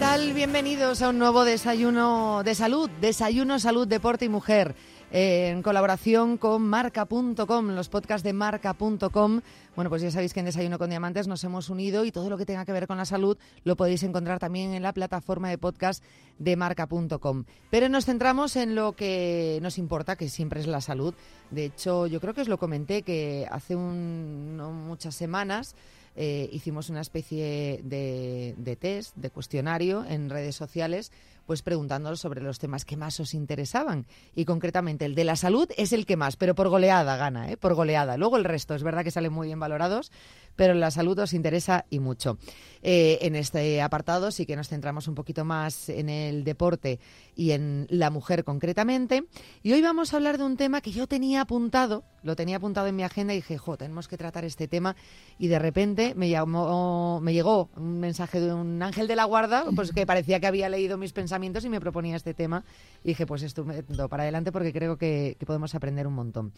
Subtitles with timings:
[0.00, 4.74] Bienvenidos a un nuevo desayuno de salud, desayuno salud, deporte y mujer,
[5.12, 9.42] eh, en colaboración con marca.com, los podcasts de marca.com.
[9.76, 12.38] Bueno, pues ya sabéis que en Desayuno con Diamantes nos hemos unido y todo lo
[12.38, 15.58] que tenga que ver con la salud lo podéis encontrar también en la plataforma de
[15.58, 16.02] podcast
[16.38, 17.44] de marca.com.
[17.70, 21.14] Pero nos centramos en lo que nos importa, que siempre es la salud.
[21.50, 25.76] De hecho, yo creo que os lo comenté que hace muchas semanas
[26.16, 31.12] eh, hicimos una especie de, test, de cuestionario en redes sociales,
[31.46, 34.06] pues preguntándolos sobre los temas que más os interesaban.
[34.34, 37.56] Y concretamente el de la salud es el que más, pero por goleada gana, ¿eh?
[37.56, 38.16] por goleada.
[38.16, 40.12] Luego el resto es verdad que salen muy bien valorados,
[40.56, 42.38] pero la salud os interesa y mucho.
[42.82, 46.98] Eh, en este apartado sí que nos centramos un poquito más en el deporte
[47.36, 49.24] y en la mujer concretamente.
[49.62, 52.86] Y hoy vamos a hablar de un tema que yo tenía apuntado, lo tenía apuntado
[52.86, 54.96] en mi agenda y dije, jo, tenemos que tratar este tema.
[55.38, 59.64] Y de repente me, llamó, me llegó un mensaje de un ángel de la guarda,
[59.74, 62.64] pues que parecía que había leído mis pensamientos y me proponía este tema.
[63.04, 66.52] Y dije, pues estupendo, para adelante porque creo que, podemos aprender un montón.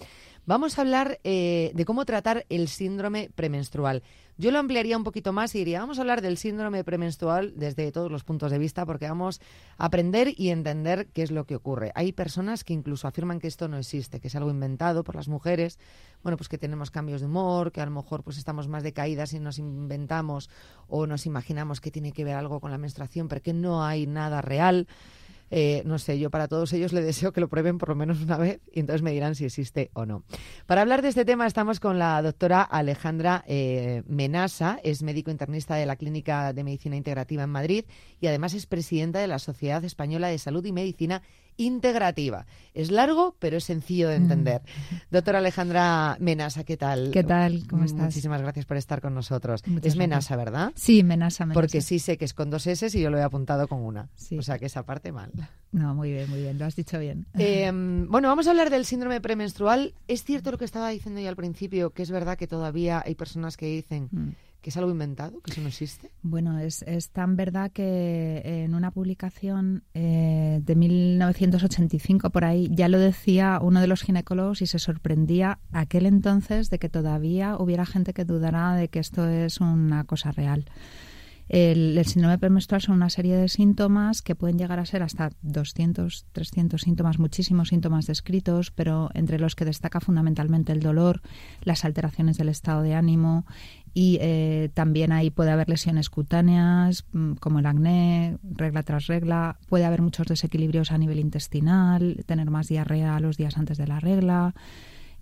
[0.45, 4.03] Vamos a hablar eh, de cómo tratar el síndrome premenstrual.
[4.37, 7.91] Yo lo ampliaría un poquito más y diría, vamos a hablar del síndrome premenstrual desde
[7.93, 9.41] todos los puntos de vista porque vamos
[9.79, 11.93] a aprender y entender qué es lo que ocurre.
[11.95, 15.29] Hay personas que incluso afirman que esto no existe, que es algo inventado por las
[15.29, 15.79] mujeres,
[16.23, 19.33] bueno, pues que tenemos cambios de humor, que a lo mejor pues estamos más decaídas
[19.33, 20.51] y nos inventamos
[20.89, 24.07] o nos imaginamos que tiene que ver algo con la menstruación, pero que no hay
[24.07, 24.87] nada real.
[25.55, 28.23] Eh, no sé, yo para todos ellos le deseo que lo prueben por lo menos
[28.23, 30.25] una vez y entonces me dirán si existe o no.
[30.65, 35.75] Para hablar de este tema estamos con la doctora Alejandra eh, Menasa, es médico internista
[35.75, 37.85] de la Clínica de Medicina Integrativa en Madrid
[38.19, 41.21] y además es presidenta de la Sociedad Española de Salud y Medicina
[41.57, 42.47] integrativa.
[42.75, 44.63] Es largo, pero es sencillo de entender.
[44.63, 44.95] Mm.
[45.11, 47.11] Doctora Alejandra Menasa, ¿qué tal?
[47.13, 47.67] ¿Qué tal?
[47.69, 48.07] ¿Cómo estás?
[48.07, 49.63] Muchísimas gracias por estar con nosotros.
[49.83, 50.73] es Menasa, ¿verdad?
[50.75, 51.61] Sí, Menasa, Menasa.
[51.61, 54.09] Porque sí sé que es con dos S y yo lo he apuntado con una.
[54.39, 55.33] O sea que esa parte mal.
[55.73, 57.27] No, muy bien, muy bien, lo has dicho bien.
[57.35, 59.95] Em, bueno, vamos a hablar del síndrome premenstrual.
[60.09, 63.15] Es cierto lo que estaba diciendo yo al principio, que es verdad que todavía hay
[63.15, 64.09] personas que dicen...
[64.11, 64.31] Mm
[64.63, 65.41] ¿Que es algo inventado?
[65.41, 66.13] ¿Que eso no existe?
[66.23, 72.89] Bueno, es, es tan verdad que en una publicación eh, de 1985 por ahí ya
[72.89, 77.85] lo decía uno de los ginecólogos y se sorprendía aquel entonces de que todavía hubiera
[77.85, 80.65] gente que dudara de que esto es una cosa real.
[81.53, 86.25] El, síndrome premenstrual son una serie de síntomas que pueden llegar a ser hasta 200,
[86.33, 91.21] 300 síntomas, muchísimos síntomas descritos, pero entre los que destaca fundamentalmente el dolor,
[91.61, 93.45] las alteraciones del estado de ánimo
[93.93, 99.59] y eh, también ahí puede haber lesiones cutáneas mm, como el acné, regla tras regla,
[99.69, 104.01] puede haber muchos desequilibrios a nivel intestinal, tener más diarrea los días antes de la
[104.01, 104.55] regla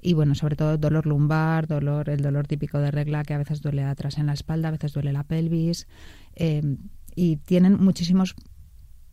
[0.00, 3.60] y bueno, sobre todo dolor lumbar, dolor, el dolor típico de regla que a veces
[3.60, 5.86] duele atrás en la espalda, a veces duele la pelvis
[6.34, 6.76] eh,
[7.14, 8.34] y tienen muchísimos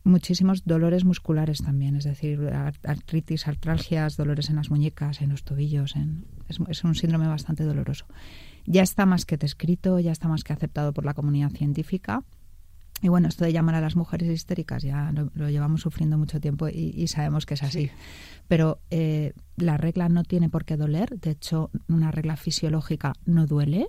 [0.04, 2.40] muchísimos dolores musculares también, es decir,
[2.82, 7.64] artritis, artralgias, dolores en las muñecas, en los tobillos, en, es, es un síndrome bastante
[7.64, 8.06] doloroso
[8.68, 12.22] ya está más que descrito, ya está más que aceptado por la comunidad científica.
[13.00, 16.68] Y bueno, esto de llamar a las mujeres histéricas ya lo, llevamos sufriendo mucho tiempo
[16.68, 17.90] y, sabemos que es así.
[18.48, 21.18] Pero eh, la regla no tiene por qué doler.
[21.20, 23.88] De hecho, una regla fisiológica no duele.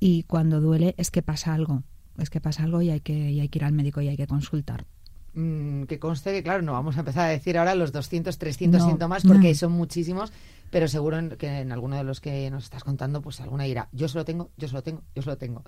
[0.00, 1.82] Y cuando duele es que pasa algo.
[2.18, 4.26] Es que pasa algo y hay que, hay que ir al médico y hay que
[4.26, 4.86] consultar.
[5.34, 8.82] Mm, que conste que, claro, no vamos a empezar a decir ahora los 200, 300
[8.82, 10.32] síntomas porque son muchísimos
[10.72, 14.08] pero seguro que en alguno de los que nos estás contando, pues alguna irá, yo
[14.08, 15.64] solo tengo, yo solo tengo, yo solo tengo,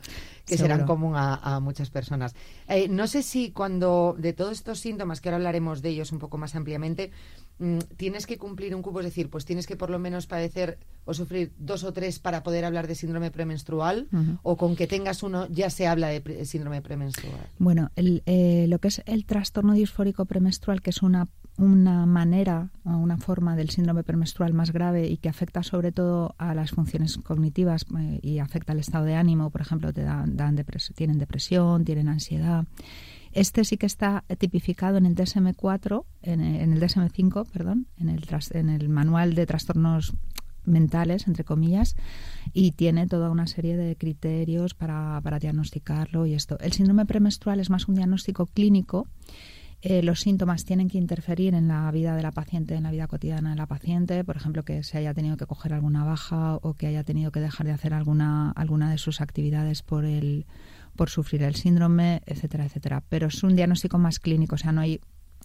[0.46, 2.34] que serán común a, muchas personas.
[2.68, 6.20] Eh, no sé si cuando de todos estos síntomas, que ahora hablaremos de ellos un
[6.20, 7.10] poco más ampliamente,
[7.58, 10.78] mm, tienes que cumplir un cupo, es decir, pues tienes que por lo menos padecer
[11.04, 14.08] o sufrir dos o tres para poder hablar de síndrome premenstrual,
[14.42, 17.46] o con que tengas uno ya se habla de síndrome premenstrual.
[17.58, 22.90] Bueno, eh, lo que es el trastorno disfórico premenstrual, que es una una manera o
[22.90, 27.16] una forma del síndrome premenstrual más grave y que afecta sobre todo a las funciones
[27.18, 30.36] cognitivas eh, y afecta al estado de ánimo, por ejemplo, te dan,
[30.94, 32.64] tienen depresión, tienen ansiedad.
[33.32, 38.68] Este sí que está tipificado en el DSM-4, en, el DSM-5, perdón, en el, en
[38.68, 40.14] el manual de trastornos
[40.64, 41.96] mentales, entre comillas,
[42.52, 46.58] y tiene toda una serie de criterios para, para diagnosticarlo y esto.
[46.60, 49.08] El síndrome premenstrual es más un diagnóstico clínico
[49.86, 53.06] eh, los síntomas tienen que interferir en la vida de la paciente, en la vida
[53.06, 56.72] cotidiana de la paciente, por ejemplo, que se haya tenido que coger alguna baja o
[56.72, 60.46] que haya tenido que dejar de hacer alguna, alguna de sus actividades por el
[60.96, 63.02] por sufrir el síndrome, etcétera, etcétera.
[63.10, 65.00] Pero es un diagnóstico más clínico, o sea, no hay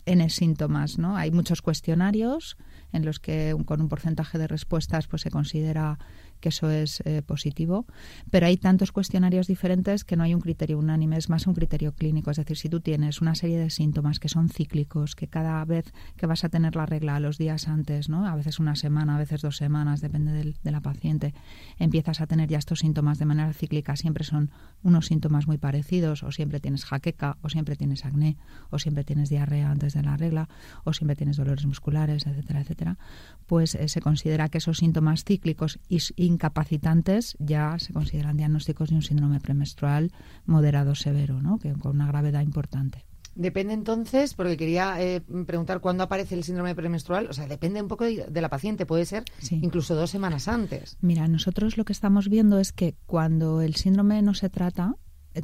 [0.05, 1.17] N síntomas, ¿no?
[1.17, 2.55] Hay muchos cuestionarios
[2.93, 5.99] en los que con un porcentaje de respuestas pues se considera
[6.39, 7.85] que eso es eh, positivo,
[8.29, 11.93] pero hay tantos cuestionarios diferentes que no hay un criterio unánime, es más un criterio
[11.93, 12.31] clínico.
[12.31, 15.91] Es decir, si tú tienes una serie de síntomas que son cíclicos, que cada vez
[16.17, 18.27] que vas a tener la regla los días antes, ¿no?
[18.27, 21.33] a veces una semana, a veces dos semanas, depende de la paciente,
[21.77, 24.51] empiezas a tener ya estos síntomas de manera cíclica, siempre son
[24.83, 28.37] unos síntomas muy parecidos, o siempre tienes jaqueca, o siempre tienes acné,
[28.69, 30.49] o siempre tienes diarrea antes de la regla,
[30.83, 32.97] o siempre tienes dolores musculares, etcétera, etcétera,
[33.47, 38.95] pues eh, se considera que esos síntomas cíclicos y incapacitantes ya se consideran diagnósticos de
[38.95, 40.11] un síndrome premenstrual
[40.45, 41.59] moderado severo, ¿no?
[41.59, 43.05] que, con una gravedad importante.
[43.35, 47.27] Depende entonces, porque quería eh, preguntar cuándo aparece el síndrome premenstrual.
[47.29, 50.97] O sea, depende un poco de, la paciente, puede ser incluso dos semanas antes.
[50.99, 54.95] Mira, nosotros lo que estamos viendo es que cuando el síndrome no se trata,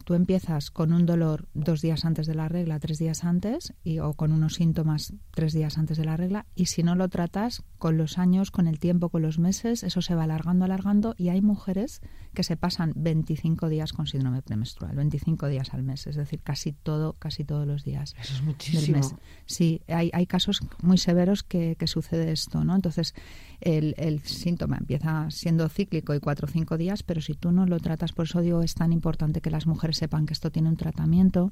[0.03, 3.99] tú empiezas con un dolor dos días antes de la regla, tres días antes, y,
[3.99, 7.63] o con unos síntomas tres días antes de la regla, y si no lo tratas,
[7.77, 11.29] con los años, con el tiempo, con los meses, eso se va alargando, alargando, y
[11.29, 12.01] hay mujeres
[12.33, 16.73] que se pasan 25 días con síndrome premenstrual, 25 días al mes, es decir, casi
[16.73, 18.15] todo, casi todos los días.
[18.19, 19.01] Eso es muchísimo.
[19.45, 22.75] Sí, hay, hay casos muy severos que, que sucede esto, ¿no?
[22.75, 23.13] Entonces,
[23.61, 27.65] el, el, síntoma empieza siendo cíclico y cuatro o cinco días, pero si tú no
[27.65, 30.69] lo tratas, por eso digo, es tan importante que las mujeres sepan que esto tiene
[30.69, 31.51] un tratamiento.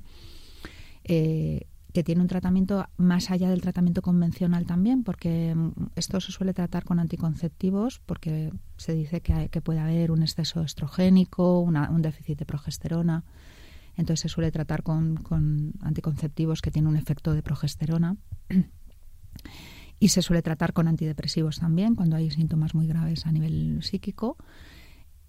[1.03, 6.31] Eh, que tiene un tratamiento más allá del tratamiento convencional también, porque mm, esto se
[6.31, 12.01] suele tratar con anticonceptivos, porque se dice que, que puede haber un exceso estrogénico, un
[12.01, 13.23] déficit de progesterona.
[13.95, 18.17] Entonces se suele tratar con, con anticonceptivos que tienen un efecto de progesterona.
[20.03, 24.35] Y se suele tratar con antidepresivos también, cuando hay síntomas muy graves a nivel psíquico,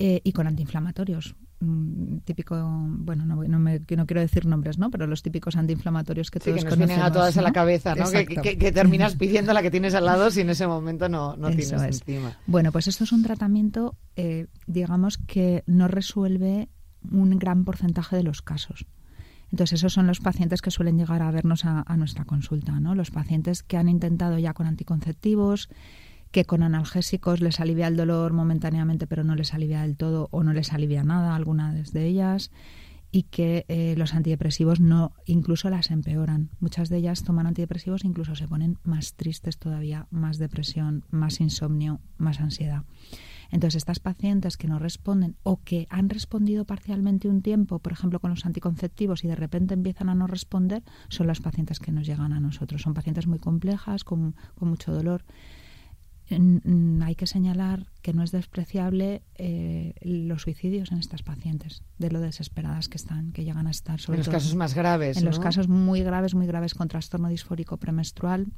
[0.00, 1.36] eh, y con antiinflamatorios.
[1.60, 4.90] Mm, típico, bueno, no, no, me, no, quiero decir nombres, ¿no?
[4.90, 8.10] Pero los típicos antiinflamatorios que todos que nos vienen a todas a la cabeza, ¿no?
[8.10, 11.70] Que, terminas pidiendo la que tienes al lado si en ese momento no, no tienes
[11.70, 12.36] encima.
[12.48, 16.68] Bueno, pues esto es un tratamiento, eh, digamos, que no resuelve
[17.12, 18.86] un gran porcentaje de los casos.
[19.54, 22.96] Entonces, esos son los pacientes que suelen llegar a vernos a, nuestra consulta, ¿no?
[22.96, 25.68] Los pacientes que han intentado ya con anticonceptivos,
[26.32, 30.42] que con analgésicos les alivia el dolor momentáneamente, pero no les alivia del todo o
[30.42, 32.50] no les alivia nada, algunas de ellas,
[33.12, 36.50] y que eh, los antidepresivos no, incluso las empeoran.
[36.58, 41.40] Muchas de ellas toman antidepresivos e incluso se ponen más tristes todavía, más depresión, más
[41.40, 42.82] insomnio, más ansiedad.
[43.54, 48.18] Entonces, estas pacientes que no responden o que han respondido parcialmente un tiempo, por ejemplo,
[48.18, 52.04] con los anticonceptivos y de repente empiezan a no responder, son las pacientes que nos
[52.04, 52.82] llegan a nosotros.
[52.82, 55.24] Son pacientes muy complejas, con, mucho dolor.
[56.30, 62.18] hay que señalar que no es despreciable eh, los suicidios en estas pacientes, de lo
[62.18, 64.00] desesperadas que están, que llegan a estar.
[64.00, 65.18] Sobre en los casos más graves.
[65.18, 68.48] En los casos muy graves, muy graves con trastorno disfórico premenstrual,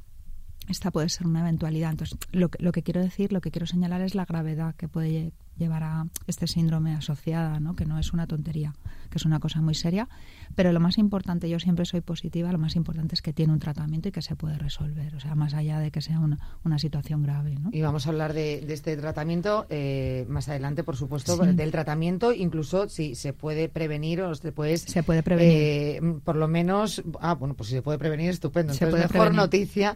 [0.67, 1.91] esta puede ser una eventualidad.
[1.91, 4.87] Entonces, lo que, lo que quiero decir, lo que quiero señalar es la gravedad que
[4.87, 7.75] puede llevar a este síndrome asociada, ¿no?
[7.75, 8.75] que no es una tontería,
[9.09, 10.07] que es una cosa muy seria.
[10.57, 13.59] Pero lo más importante, yo siempre soy positiva, lo más importante es que tiene un
[13.59, 16.79] tratamiento y que se puede resolver, o sea, más allá de que sea una, una
[16.79, 17.57] situación grave.
[17.59, 17.69] ¿no?
[17.71, 22.89] Y vamos a hablar de, este tratamiento eh, más adelante, por supuesto, del tratamiento, incluso
[22.89, 24.79] si se puede prevenir o se puede...
[24.79, 25.53] Se puede prevenir.
[25.53, 28.73] Eh, por lo menos, ah, bueno, pues si se puede prevenir, estupendo.
[28.73, 29.95] Entonces, mejor noticia,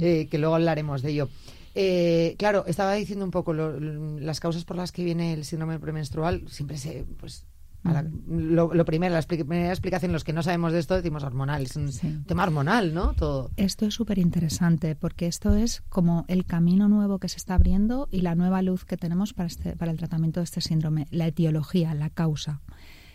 [0.00, 1.28] eh, que luego hablaremos de ello.
[1.76, 6.42] Eh, claro, estaba diciendo un poco las causas por las que viene el síndrome premenstrual.
[6.48, 7.46] Siempre se, pues,
[7.82, 11.62] lo, primero, la primera explicación, los que no sabemos de esto, decimos hormonal.
[11.62, 13.14] Es un tema hormonal, ¿no?
[13.14, 13.50] Todo.
[13.56, 18.08] Esto es súper interesante porque esto es como el camino nuevo que se está abriendo
[18.10, 21.26] y la nueva luz que tenemos para, este, para el tratamiento de este síndrome, la
[21.26, 22.60] etiología, la causa.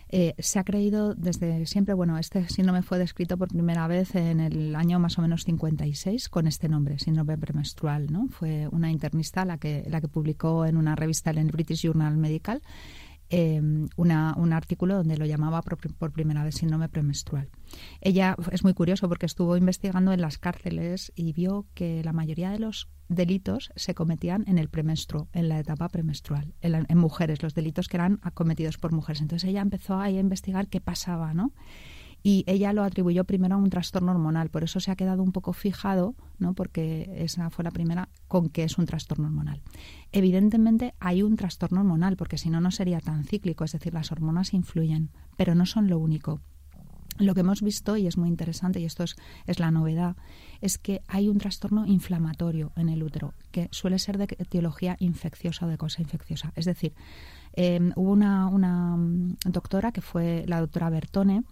[0.08, 4.38] Eh, se ha creído desde siempre, bueno, este síndrome fue descrito por primera vez en
[4.38, 8.28] el año más o menos 56 con este nombre, síndrome premenstrual, ¿no?
[8.28, 12.16] Fue una internista la que, la que publicó en una revista, en el British Journal
[12.16, 12.62] Medical,
[13.30, 13.60] eh,
[13.96, 17.50] una, un artículo donde lo llamaba por, primera vez síndrome premenstrual.
[18.00, 22.50] Ella es muy curioso porque estuvo investigando en las cárceles y vio que la mayoría
[22.50, 27.54] de los delitos se cometían en el premenstruo, en la etapa premenstrual, en, mujeres, los
[27.54, 29.22] delitos que eran cometidos por mujeres.
[29.22, 31.52] Entonces ella empezó a investigar qué pasaba, ¿no?
[32.22, 35.32] Y ella lo atribuyó primero a un trastorno hormonal, por eso se ha quedado un
[35.32, 36.54] poco fijado, ¿no?
[36.54, 39.62] Porque esa fue la primera con que es un trastorno hormonal.
[40.10, 44.10] Evidentemente hay un trastorno hormonal, porque si no, no sería tan cíclico, es decir, las
[44.10, 46.40] hormonas influyen, pero no son lo único.
[47.18, 50.16] Lo que hemos visto, y es muy interesante, y esto es, es, la novedad,
[50.60, 55.66] es que hay un trastorno inflamatorio en el útero, que suele ser de etiología infecciosa
[55.66, 56.52] o de cosa infecciosa.
[56.56, 56.92] Es decir,
[57.54, 58.96] em, hubo una, una,
[59.46, 61.44] doctora, que fue la doctora Bertone,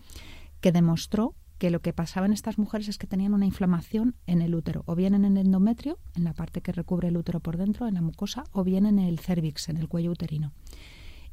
[0.64, 4.40] que demostró que lo que pasaba en estas mujeres es que tenían una inflamación en
[4.40, 7.58] el útero, o bien en el endometrio, en la parte que recubre el útero por
[7.58, 10.54] dentro, en la mucosa, o bien en el cervix, en el cuello uterino.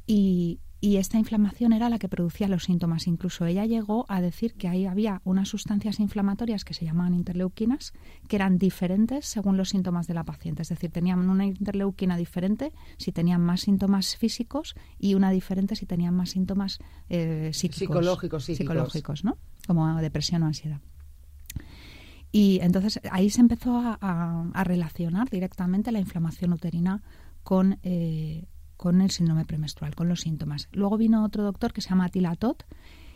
[0.06, 3.06] Y, y esta inflamación era la que producía los síntomas.
[3.06, 7.92] Incluso ella llegó a decir que ahí había unas sustancias inflamatorias que se llamaban interleuquinas,
[8.26, 10.62] que eran diferentes según los síntomas de la paciente.
[10.62, 15.86] Es decir, tenían una interleuquina diferente si tenían más síntomas físicos y una diferente si
[15.86, 19.38] tenían más síntomas eh, psicológicos, psicológicos, ¿no?
[19.68, 20.80] Como depresión o ansiedad.
[22.32, 27.04] Y entonces ahí se empezó a, relacionar directamente la inflamación uterina
[27.44, 30.68] con, eh, con el síndrome premenstrual, con los síntomas.
[30.72, 32.36] Luego vino otro doctor que se llama Attila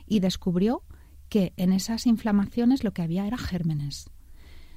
[0.07, 0.83] y descubrió
[1.29, 4.11] que en esas inflamaciones lo que había era gérmenes.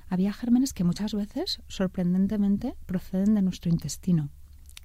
[0.07, 4.29] Había gérmenes que muchas veces, sorprendentemente, proceden de nuestro intestino.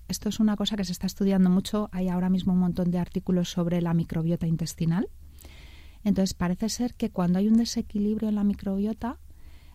[0.07, 1.89] Esto es una cosa que se está estudiando mucho.
[1.93, 5.09] Hay ahora mismo un montón de artículos sobre la microbiota intestinal.
[6.03, 9.19] Entonces, parece ser que cuando hay un desequilibrio en la microbiota,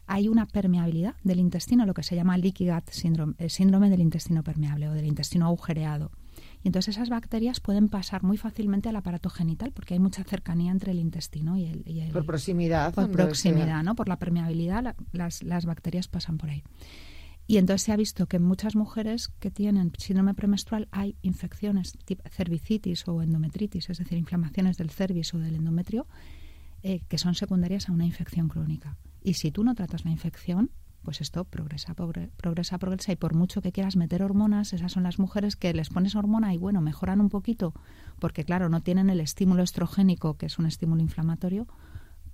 [0.09, 4.01] hay una permeabilidad del intestino, lo que se llama leaky gut syndrome, el síndrome del
[4.01, 6.11] intestino permeable o del intestino agujereado.
[6.63, 10.71] Y entonces esas bacterias pueden pasar muy fácilmente al aparato genital porque hay mucha cercanía
[10.71, 12.11] entre el intestino y el...
[12.11, 12.91] por proximidad.
[12.93, 13.93] Por proximidad, ¿no?
[13.93, 16.63] Por la permeabilidad, las, las bacterias pasan por ahí.
[17.45, 21.93] Y entonces se ha visto que en muchas mujeres que tienen síndrome premenstrual hay infecciones,
[22.03, 26.07] tipo cervicitis o endometritis, es decir, inflamaciones del cervix o del endometrio,
[26.81, 28.97] eh, que son secundarias a una infección crónica.
[29.21, 30.71] Y si tú no tratas la infección,
[31.03, 35.19] pues esto progresa, progresa, progresa y por mucho que quieras meter hormonas, esas son las
[35.19, 37.73] mujeres que les pones hormona y bueno, mejoran un poquito
[38.19, 41.67] porque claro, no tienen el estímulo estrogénico, que es un estímulo inflamatorio,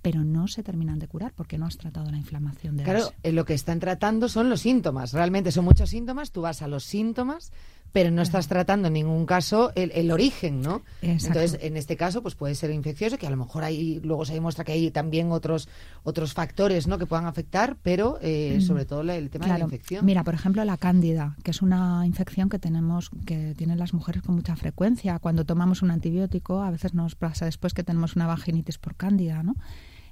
[0.02, 3.32] pero no se terminan de curar porque no has tratado la inflamación de Claro, eh,
[3.32, 5.12] lo que están tratando son los síntomas.
[5.12, 7.52] Realmente son muchos síntomas, tú vas a los síntomas
[7.96, 10.82] pero no estás tratando en ningún caso el, origen, ¿no?
[11.00, 14.34] Entonces, en este caso, pues puede ser infeccioso, que a lo mejor hay, luego se
[14.34, 15.66] demuestra que hay también otros
[16.02, 16.98] otros factores, ¿no?
[16.98, 18.60] Que puedan afectar, pero eh, mm.
[18.60, 20.04] sobre todo el tema de la infección.
[20.04, 24.20] Mira, por ejemplo, la cándida, que es una infección que tenemos, que tienen las mujeres
[24.20, 25.18] con mucha frecuencia.
[25.18, 29.42] Cuando tomamos un antibiótico, a veces nos pasa después que tenemos una vaginitis por cándida,
[29.42, 29.56] ¿no?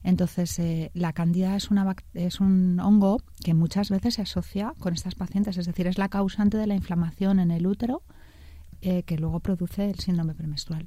[0.04, 4.92] Entonces, eh, la cándida es, una, es un hongo que muchas veces se asocia con
[4.92, 8.02] estas pacientes, es decir, es la causante de la inflamación en el útero
[8.82, 10.86] eh, que luego produce el síndrome premenstrual.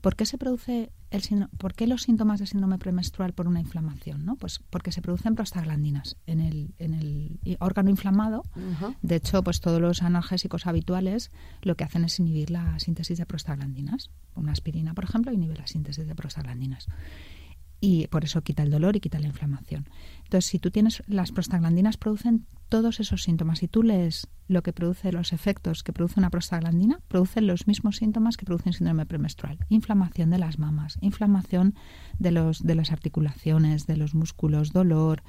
[0.00, 1.22] ¿Por qué se produce el
[1.58, 4.24] ¿Por qué los síntomas de síndrome premenstrual por una inflamación?
[4.24, 4.36] ¿no?
[4.36, 8.44] Pues porque se producen prostaglandinas en el, en el órgano inflamado.
[9.02, 11.30] De hecho, pues todos los analgésicos habituales
[11.62, 14.10] lo que hacen es inhibir la síntesis de prostaglandinas.
[14.34, 16.86] Una aspirina, por ejemplo, inhibe la síntesis de prostaglandinas
[17.82, 19.88] y por eso quita el dolor y quita la inflamación.
[20.22, 23.58] Entonces, si tú tienes las prostaglandinas producen todos esos síntomas.
[23.58, 27.98] Si tú lees lo que produce los efectos que produce una prostaglandina, producen los mismos
[27.98, 29.58] síntomas que produce un síndrome premenstrual.
[29.68, 31.74] Inflamación de las mamas, inflamación
[32.18, 35.22] de los de las articulaciones, de los músculos, dolor,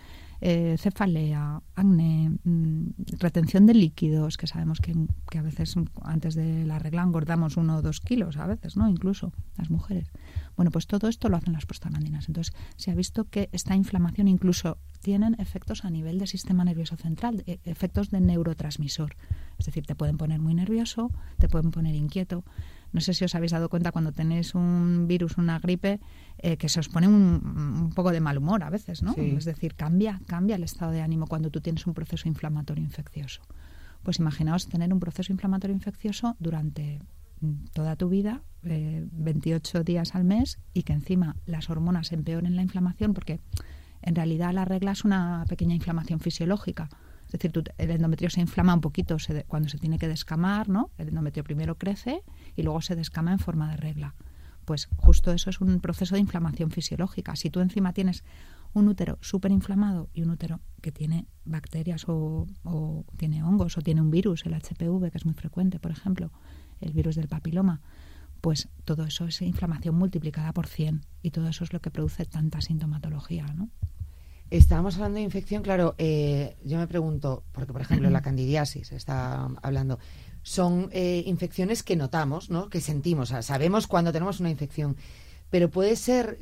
[0.45, 4.91] eh, cefalea, acné, mm, retención de líquidos, que sabemos que,
[5.37, 8.89] a veces antes de la regla engordamos uno o dos kilos, a veces, ¿no?
[8.89, 10.11] Incluso las mujeres.
[10.57, 12.27] Bueno, pues todo esto lo hacen las prostaglandinas.
[12.27, 16.97] Entonces, se ha visto que esta inflamación incluso tienen efectos a nivel del sistema nervioso
[16.97, 19.15] central, e, efectos de neurotransmisor.
[19.57, 22.43] Es decir, te pueden poner muy nervioso, te pueden poner inquieto.
[22.93, 25.99] No sé si os habéis dado cuenta cuando tenéis un virus, una gripe,
[26.37, 29.15] eh, que se os pone un, poco de mal humor a veces, ¿no?
[29.17, 33.41] Es decir, cambia, cambia el estado de ánimo cuando tú tienes un proceso inflamatorio infeccioso.
[34.03, 36.99] Pues imaginaos tener un proceso inflamatorio infeccioso durante
[37.73, 42.61] toda tu vida, 28 eh, días al mes, y que encima las hormonas empeoren la
[42.61, 43.39] inflamación, porque
[44.01, 46.89] en realidad la regla es una pequeña inflamación fisiológica.
[47.33, 50.91] Es decir, el endometrio se inflama un poquito cuando se tiene que descamar, ¿no?
[50.99, 52.21] El endometrio primero crece
[52.55, 54.13] y luego se descama en forma de regla.
[54.65, 57.35] Pues justo eso es un proceso de inflamación fisiológica.
[57.35, 58.23] Si tú encima tienes
[58.73, 63.81] un útero súper inflamado y un útero que tiene bacterias o, o, tiene hongos o
[63.81, 66.31] tiene un virus, el HPV, que es muy frecuente, por ejemplo,
[66.81, 67.81] el virus del papiloma,
[68.41, 72.25] pues todo eso es inflamación multiplicada por 100 y todo eso es lo que produce
[72.25, 73.69] tanta sintomatología, ¿no?
[74.53, 79.49] Estábamos hablando de infección, claro, eh, yo me pregunto, porque por ejemplo la candidiasis está
[79.63, 79.97] hablando,
[80.43, 82.69] son eh, infecciones que notamos, ¿no?
[82.69, 84.95] que sentimos, sabemos cuando tenemos una infección,
[85.49, 86.37] pero puede ser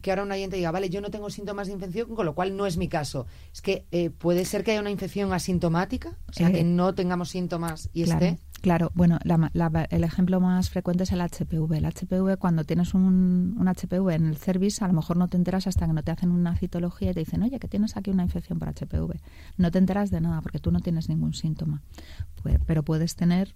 [0.00, 2.56] que ahora un oyente diga, vale, yo no tengo síntomas de infección, con lo cual
[2.56, 3.26] no es mi caso.
[3.52, 7.30] Es que eh, puede ser que haya una infección asintomática, o sea, que no tengamos
[7.30, 8.38] síntomas y esté.
[8.60, 11.72] Claro, bueno, el ejemplo más frecuente es el HPV.
[11.76, 15.38] El HPV, cuando tienes un, un, HPV en el cervix, a lo mejor no te
[15.38, 18.10] enteras hasta que no te hacen una citología y te dicen, oye, que tienes aquí
[18.10, 19.18] una infección por HPV.
[19.56, 21.80] No te enteras de nada porque tú no tienes ningún síntoma.
[22.42, 23.54] Pues, pero puedes tener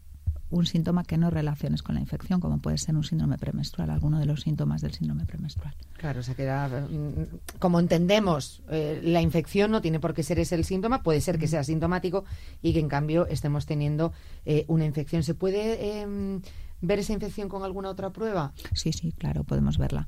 [0.55, 4.21] un síntoma que no relaciones con la infección, como puede ser un síndrome premenstrual, alguno
[4.21, 5.75] de los síntomas del síndrome premenstrual.
[5.97, 10.39] Claro, o sea, que mm, como entendemos, eh, la infección no tiene por qué ser
[10.39, 12.25] ese el síntoma, puede ser que sea sintomático
[12.63, 14.13] y que en cambio estemos teniendo
[14.45, 15.25] eh, una infección.
[15.25, 16.41] ¿Se puede em,
[16.81, 18.53] ver esa infección con alguna otra prueba?
[18.75, 20.07] Sí, sí, claro, podemos verla.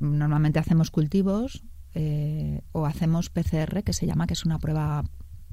[0.00, 5.02] normalmente hacemos cultivos eh, o hacemos PCR, que se llama, que es una prueba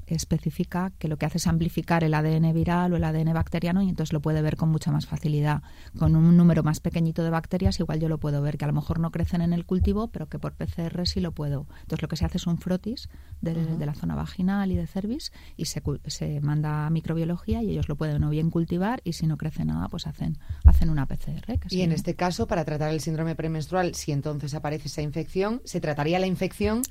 [0.06, 3.88] específica que lo que hace es amplificar el ADN viral o el ADN bacteriano y
[3.88, 5.62] entonces lo puede ver con mucha más facilidad.
[5.98, 8.74] Con un número más pequeñito de bacterias igual yo lo puedo ver, que a lo
[8.74, 11.66] mejor no crecen en el cultivo, pero que por PCR sí lo puedo.
[11.82, 13.08] Entonces lo que se hace es un frotis
[13.40, 17.88] de, la zona vaginal y de cervix y se, se, manda a microbiología y ellos
[17.88, 21.58] lo pueden o bien cultivar y si no crece nada pues hacen, hacen una PCR.
[21.68, 25.80] y en este caso, para tratar el síndrome premenstrual, si entonces aparece esa infección, se
[25.80, 26.82] trataría la infección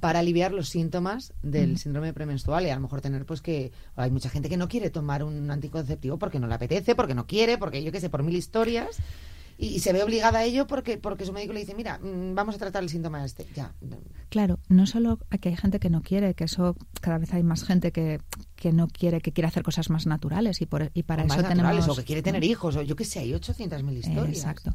[0.00, 4.10] para aliviar los síntomas del síndrome premenstrual y a lo mejor tener pues que hay
[4.10, 7.58] mucha gente que no quiere tomar un anticonceptivo porque no le apetece, porque no quiere,
[7.58, 9.00] porque yo qué sé, por mil historias
[9.60, 12.54] y, se ve obligada a ello porque porque su médico le dice, mira, mm, vamos
[12.54, 13.46] a tratar el síntoma este.
[13.54, 13.74] Ya.
[14.30, 17.64] Claro, no solo que hay gente que no quiere, que eso cada vez hay más
[17.64, 18.20] gente que,
[18.56, 21.88] que no quiere, que quiere hacer cosas más naturales y, por, y para eso tenemos...
[21.88, 24.28] O que quiere tener hijos, o yo qué sé, hay 800.000 historias.
[24.28, 24.74] exacto.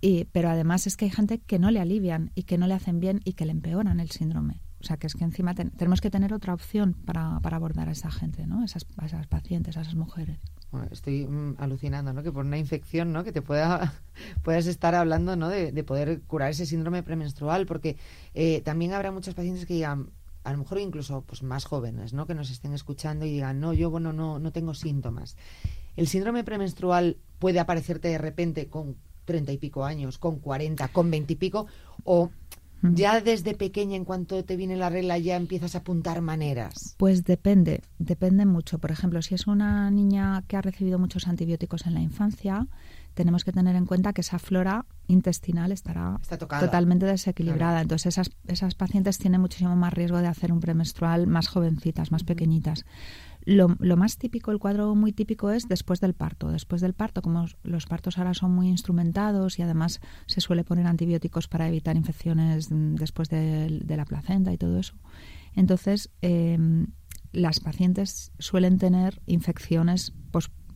[0.00, 2.74] Y, pero además es que hay gente que no le alivian y que no le
[2.74, 4.60] hacen bien y que le empeoran el síndrome.
[4.82, 7.92] O sea, que es que encima tenemos que tener otra opción para, para abordar a
[7.92, 8.64] esa gente, ¿no?
[8.64, 10.40] Esas, a esas pacientes, a esas mujeres.
[10.90, 12.24] estoy mm, alucinando, ¿no?
[12.24, 13.22] Que por una infección, ¿no?
[13.22, 13.94] Que te pueda
[14.42, 15.48] puedas estar hablando, ¿no?
[15.48, 17.96] De, poder curar ese síndrome premenstrual, porque
[18.34, 20.10] eh, también habrá muchos pacientes que digan,
[20.42, 22.26] a lo mejor incluso pues más jóvenes, ¿no?
[22.26, 25.36] Que nos estén escuchando y digan, no, yo bueno no no tengo síntomas.
[25.94, 31.08] El síndrome premenstrual puede aparecerte de repente con treinta y pico años, con cuarenta, con
[31.08, 31.66] veinte y pico,
[32.02, 32.32] o
[32.82, 36.94] ya desde pequeña, en cuanto te viene la regla, ya empiezas a apuntar maneras.
[36.98, 38.78] Pues depende, depende mucho.
[38.78, 42.66] Por ejemplo, si es una niña que ha recibido muchos antibióticos en la infancia,
[43.14, 46.18] tenemos que tener en cuenta que esa flora intestinal estará
[46.60, 47.82] totalmente desequilibrada.
[47.82, 52.24] Entonces, esas, esas pacientes tienen muchísimo más riesgo de hacer un premenstrual más jovencitas, más
[52.24, 52.84] pequeñitas.
[53.44, 56.50] Lo, lo, más típico, el cuadro muy típico es después del parto.
[56.50, 60.86] Después del parto, como los partos ahora son muy instrumentados y además se suele poner
[60.86, 64.94] antibióticos para evitar infecciones mm, después de, la placenta y todo eso.
[65.54, 66.86] Entonces, em,
[67.32, 70.12] las pacientes suelen tener infecciones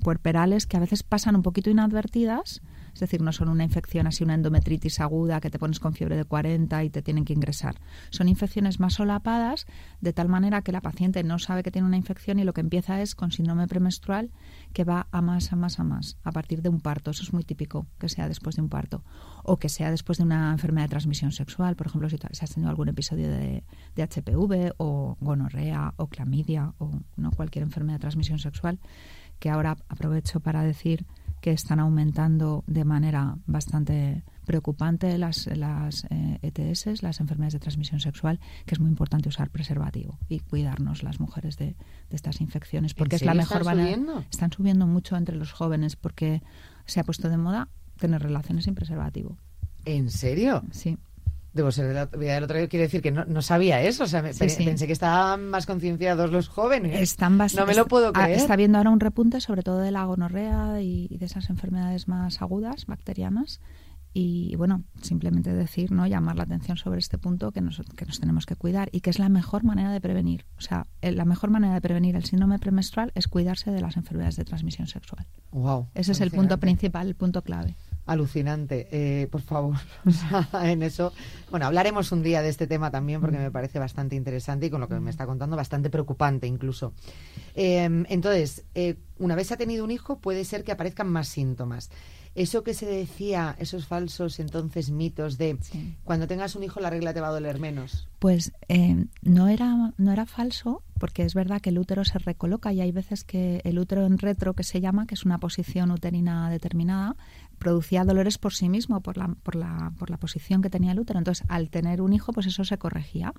[0.03, 2.63] puerperales que a veces pasan un poquito inadvertidas
[2.97, 6.17] es decir, no son una infección así, una endometritis aguda que te pones con fiebre
[6.17, 7.77] de 40 y te tienen que ingresar.
[8.09, 9.67] Son infecciones más solapadas,
[10.01, 12.63] de tal manera que la paciente no sabe que tiene una infección y lo que
[12.63, 14.31] empieza es con síndrome premenstrual
[14.73, 17.11] que va a más, a más, a más, a partir de un parto.
[17.11, 19.05] Eso es muy típico, que sea después de un parto.
[19.45, 22.71] O que sea después de una enfermedad de transmisión sexual, por ejemplo, si has tenido
[22.71, 23.63] algún episodio de,
[23.95, 28.81] de HPV o gonorrea o clamidia o no cualquier enfermedad de transmisión sexual,
[29.39, 31.05] que ahora aprovecho para decir
[31.47, 36.05] que están aumentando de manera bastante preocupante las, las
[36.43, 40.41] ETS, eh, e las enfermedades de transmisión sexual, que es muy importante usar preservativo y
[40.41, 41.77] cuidarnos las mujeres de,
[42.11, 43.97] estas infecciones, porque es la mejor manera.
[44.29, 46.43] Están subiendo mucho entre los jóvenes porque
[46.85, 49.39] se ha puesto de moda tener relaciones sin preservativo.
[49.85, 50.65] ¿En serio?
[50.73, 50.99] Sí.
[51.57, 54.05] Debo ser de la del otro día, quiere decir que no, sabía eso.
[54.05, 57.01] O sea, pensé que estaban más concienciados los jóvenes.
[57.01, 58.33] Están no me lo puedo creer.
[58.37, 62.43] Está habiendo ahora un repunte, sobre todo de la gonorrea y, de esas enfermedades más
[62.43, 63.63] agudas, bacterianas.
[64.13, 66.07] Y bueno, simplemente decir, ¿no?
[66.07, 69.09] llamar la atención sobre este punto que nos, que nos tenemos que cuidar y que
[69.09, 70.45] es la mejor manera de prevenir.
[70.59, 74.37] O sea, la mejor manera de prevenir el síndrome premenstrual es cuidarse de las enfermedades
[74.37, 75.27] de transmisión sexual.
[75.53, 78.89] Wow, Ese es el punto principal, el punto clave alucinante.
[78.91, 79.77] Eh, por favor,
[80.63, 81.13] en eso.
[81.51, 84.81] Bueno, hablaremos un día de este tema también porque me parece bastante interesante y con
[84.81, 86.95] lo que me está contando bastante preocupante incluso.
[87.55, 91.91] Em, entonces, eh, una vez ha tenido un hijo, puede ser que aparezcan más síntomas.
[92.37, 95.57] Eso que se decía, esos falsos entonces mitos de
[96.05, 98.09] cuando tengas un hijo la regla te va a doler menos.
[98.19, 102.75] Pues eh, no, era, no era falso, porque es verdad que el útero se recoloca
[102.75, 105.91] y hay veces que el útero en retro, que se llama, que es una posición
[105.91, 107.17] uterina determinada,
[107.59, 111.01] producía dolores por sí mismo, por la, por la, por la posición que tenía el
[111.01, 111.19] útero.
[111.19, 113.33] Entonces, al tener un hijo, pues eso se corregía.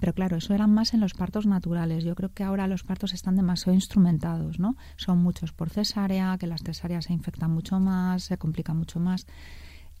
[0.00, 2.04] Pero claro, eso eran más en los partos naturales.
[2.04, 4.76] Yo creo que ahora los partos están demasiado instrumentados, ¿no?
[4.96, 9.26] Son muchos por cesárea, que las cesáreas se infectan mucho más, se complican mucho más.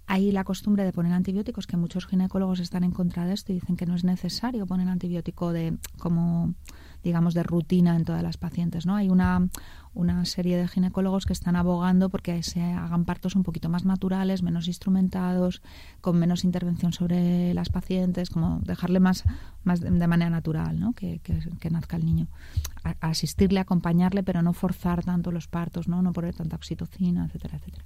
[0.06, 3.56] hay la costumbre de poner antibióticos, que muchos ginecólogos están en contra de esto y
[3.56, 6.54] dicen que no es necesario poner antibiótico de como
[7.02, 8.96] digamos de rutina en todas las pacientes, ¿no?
[8.96, 9.48] Hay una
[9.94, 14.42] una serie de ginecólogos que están abogando porque se hagan partos un poquito más naturales,
[14.42, 15.62] menos instrumentados,
[16.00, 19.24] con menos intervención sobre las pacientes, como dejarle más,
[19.64, 20.94] más de manera natural, ¿no?
[20.94, 22.28] que, que, nazca el niño.
[23.00, 27.84] asistirle, acompañarle, pero no forzar tanto los partos, no, no poner tanta oxitocina, etcétera, etcétera.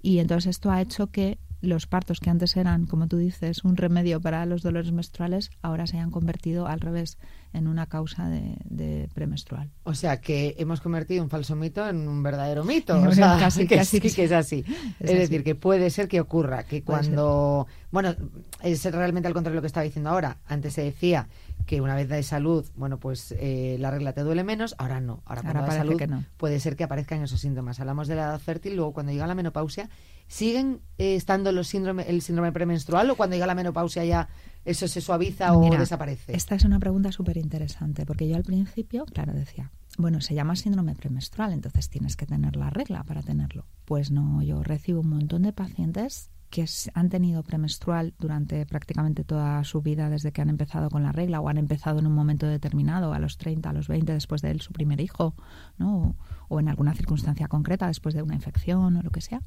[0.00, 3.76] Y entonces esto ha hecho que los partos que antes eran, como tú dices, un
[3.76, 7.18] remedio para los dolores menstruales, ahora se hayan convertido al revés
[7.52, 9.70] en una causa de, premenstrual.
[9.84, 12.94] O sea, que hemos convertido un falso mito en un verdadero mito.
[13.04, 14.64] O sea, casi, que, casi, que es así.
[14.98, 17.66] Es, decir, que puede ser que ocurra, que cuando...
[17.90, 18.14] Bueno,
[18.62, 20.38] es realmente al contrario de lo que estaba diciendo ahora.
[20.46, 21.28] Antes se decía
[21.66, 25.22] que una vez de salud, bueno, pues eh, la regla te duele menos, ahora no.
[25.24, 26.00] Ahora cuando da salud
[26.36, 27.80] puede ser que aparezcan esos síntomas.
[27.80, 29.88] Hablamos de la edad fértil, luego cuando llega la menopausia,
[30.26, 34.28] ¿siguen eh, estando los síndrome, el síndrome premenstrual o cuando llega la menopausia ya
[34.64, 36.34] eso se suaviza o desaparece?
[36.34, 40.56] Esta es una pregunta súper interesante, porque yo al principio, claro, decía, bueno, se llama
[40.56, 43.66] síndrome premenstrual, entonces tienes que tener la regla para tenerlo.
[43.84, 49.64] Pues no, yo recibo un montón de pacientes que han tenido premenstrual durante prácticamente toda
[49.64, 52.46] su vida desde que han empezado con la regla o han empezado en un momento
[52.46, 55.34] determinado, a los 30, a los 20, después de su primer hijo,
[55.78, 56.14] ¿no?
[56.48, 59.42] o en alguna circunstancia concreta, después de una infección o lo que sea.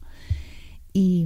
[0.93, 1.26] Y,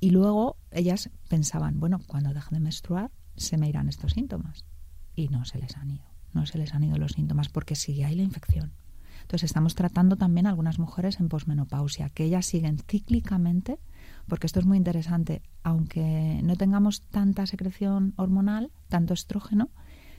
[0.00, 4.64] luego ellas pensaban, bueno, cuando deje de menstruar se me irán estos síntomas.
[5.14, 8.04] Y no se les han ido, no se les han ido los síntomas porque sigue
[8.04, 8.72] ahí la infección.
[9.22, 13.80] Entonces estamos tratando también a algunas mujeres en posmenopausia, que ellas siguen cíclicamente,
[14.28, 19.70] porque esto es muy interesante, aunque no tengamos tanta secreción hormonal, tanto estrógeno,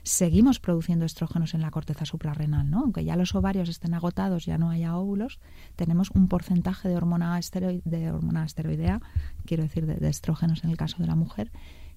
[0.08, 2.80] seguimos produciendo estrógenos en la corteza suprarrenal, ¿no?
[2.80, 5.38] Aunque ya los ovarios estén agotados, ya no haya óvulos,
[5.76, 9.02] tenemos un porcentaje de hormona, de hormona esteroidea,
[9.44, 11.52] quiero decir, de, estrógenos en el caso de la mujer,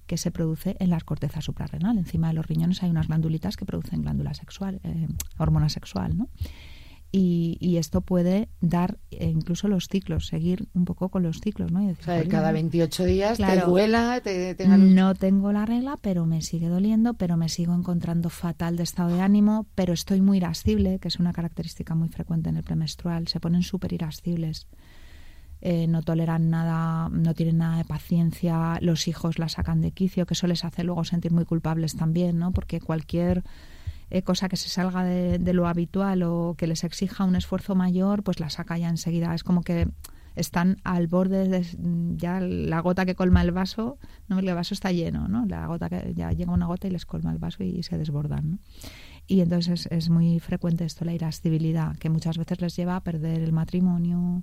[0.06, 1.96] que se produce en la corteza suprarrenal.
[1.96, 6.28] Encima de los riñones hay unas glándulitas que producen glándula sexual, eh, hormona sexual, ¿no?
[7.14, 11.86] Y, esto puede dar eh, incluso los ciclos, seguir un poco con los ciclos, ¿no?
[11.86, 16.68] o sea, cada 28 días te duela, te, No tengo la regla, pero me sigue
[16.68, 21.08] doliendo, pero me sigo encontrando fatal de estado de ánimo, pero estoy muy irascible, que
[21.08, 24.66] es una característica muy frecuente en el premenstrual, se ponen súper irascibles.
[25.60, 30.24] Eh, no toleran nada, no tienen nada de paciencia, los hijos la sacan de quicio,
[30.24, 32.52] que eso les hace luego sentir muy culpables también, ¿no?
[32.52, 33.44] Porque cualquier
[34.14, 38.22] eh, cosa que se salga de, lo habitual o que les exija un esfuerzo mayor,
[38.22, 39.34] pues la saca ya enseguida.
[39.34, 39.88] Es como que
[40.36, 41.64] están al borde de
[42.18, 43.96] ya la gota que colma el vaso,
[44.28, 45.46] no el vaso está lleno, ¿no?
[45.46, 48.50] La gota que ya llega una gota y les colma el vaso y se desbordan,
[48.50, 48.58] ¿no?
[49.26, 53.02] Y entonces es, es muy frecuente esto, la irascibilidad, que muchas veces les lleva a
[53.02, 54.42] perder el matrimonio,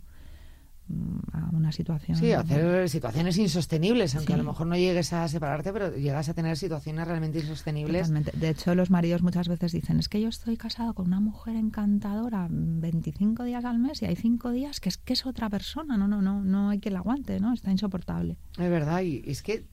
[1.34, 2.18] a una situación.
[2.18, 6.34] Sí, hacer situaciones insostenibles, aunque a lo mejor no llegues a separarte, pero llegas a
[6.34, 8.12] tener situaciones realmente insostenibles.
[8.12, 11.56] De hecho, los maridos muchas veces dicen, es que yo estoy casado con una mujer
[11.56, 15.98] encantadora 25 días al mes y hay 5 días que es que es otra persona,
[15.98, 17.54] no, no, no, no hay que la aguante, ¿no?
[17.54, 18.38] Está insoportable.
[18.58, 19.66] Es verdad, y es que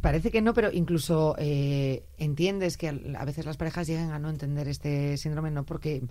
[0.00, 4.30] parece que no, pero incluso eh, entiendes que a veces las parejas llegan a no
[4.30, 6.04] entender este síndrome, no porque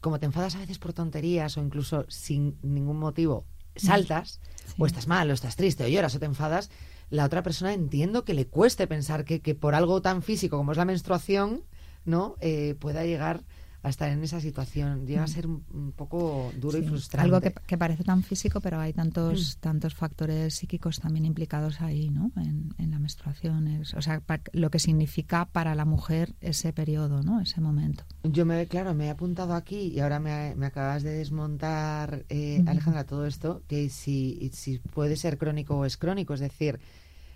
[0.00, 3.44] como te enfadas a veces por tonterías o incluso sin ningún motivo,
[3.76, 4.40] saltas,
[4.78, 6.70] o estás mal, o estás triste, o lloras, o te enfadas,
[7.10, 10.72] la otra persona entiendo que le cueste pensar que, que por algo tan físico como
[10.72, 11.64] es la menstruación,
[12.04, 12.36] ¿no?
[12.40, 13.44] Eh, pueda llegar
[13.82, 15.06] a estar en esa situación.
[15.06, 15.28] Llega a mm.
[15.28, 17.24] ser un, poco duro y frustrante.
[17.24, 19.60] Algo que, parece tan físico, pero hay tantos, mm.
[19.60, 22.30] tantos factores psíquicos también implicados ahí, ¿no?
[22.36, 23.82] En, la menstruación.
[23.96, 27.40] o sea, lo que significa para la mujer ese periodo, ¿no?
[27.40, 28.04] Ese momento.
[28.22, 33.04] Yo me, claro, me he apuntado aquí y ahora me, acabas de desmontar, eh, Alejandra,
[33.04, 36.78] todo esto, que si, si puede ser crónico o es crónico, es decir,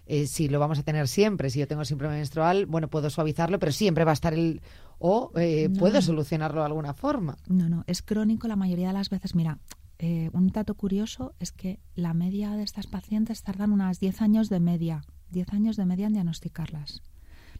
[0.08, 3.58] eh, si lo vamos a tener siempre, si yo tengo síndrome menstrual, bueno, puedo suavizarlo,
[3.58, 4.62] pero siempre va a estar el...
[4.98, 7.36] o eh, puedo solucionarlo de alguna forma.
[7.48, 9.34] No, no, es crónico la mayoría de las veces.
[9.34, 9.58] Mira,
[9.98, 14.48] eh, un dato curioso es que la media de estas pacientes tardan unas 10 años
[14.48, 17.02] de media, 10 años de media en diagnosticarlas.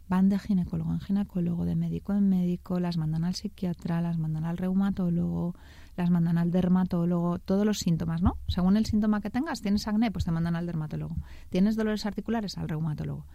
[0.09, 4.45] Van de ginecólogo en ginecólogo, de médico en médico, las mandan al psiquiatra, las mandan
[4.45, 5.53] al reumatólogo,
[5.97, 8.37] las mandan al dermatólogo, todos los síntomas, ¿no?
[8.47, 11.17] Según el síntoma que tengas, tienes acné, pues te mandan al dermatólogo.
[11.49, 13.25] Tienes dolores articulares, al reumatólogo.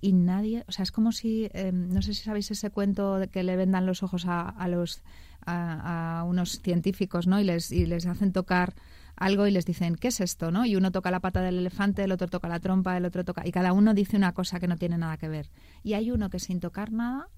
[0.00, 3.28] Y nadie, o sea, es como si, em, no sé si sabéis ese cuento de
[3.28, 5.02] que le vendan los ojos a, a los
[5.46, 7.40] a, unos científicos, ¿no?
[7.40, 8.74] Y les, y les hacen tocar
[9.16, 10.50] algo y les dicen, ¿qué es esto?
[10.50, 10.64] ¿no?
[10.64, 13.46] Y uno toca la pata del elefante, el otro toca la trompa, el otro toca...
[13.46, 15.50] Y cada uno dice una cosa que no tiene nada que ver.
[15.82, 17.28] Y hay uno que sin tocar nada,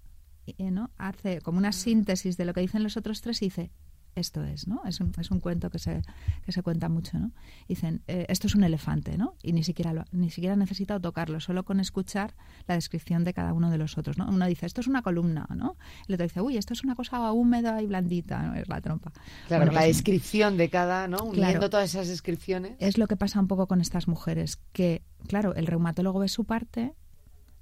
[0.59, 0.91] ¿no?
[0.99, 3.71] Hace como una síntesis de lo que dicen los otros tres y dice,
[4.15, 4.83] esto es, ¿no?
[4.87, 6.03] Es un, es un cuento que se,
[6.45, 7.33] que se cuenta mucho, ¿no?
[7.69, 9.35] Dicen, eh, esto es un elefante, ¿no?
[9.43, 12.35] Y ni siquiera, lo, ni siquiera necesita tocarlo, solo con escuchar
[12.67, 14.29] la descripción de cada uno de los otros, ¿no?
[14.29, 15.77] Uno dice, esto es una columna, ¿no?
[16.09, 18.55] El otro dice, uy, esto es una cosa húmeda y blandita, ¿no?
[18.55, 19.13] Es la trompa.
[19.49, 21.19] Claro, la pues, descripción de cada, ¿no?
[21.25, 22.77] Uniendo todas esas descripciones.
[22.79, 26.45] Es lo que pasa un poco con estas mujeres, que, claro, el reumatólogo ve su
[26.45, 26.95] parte,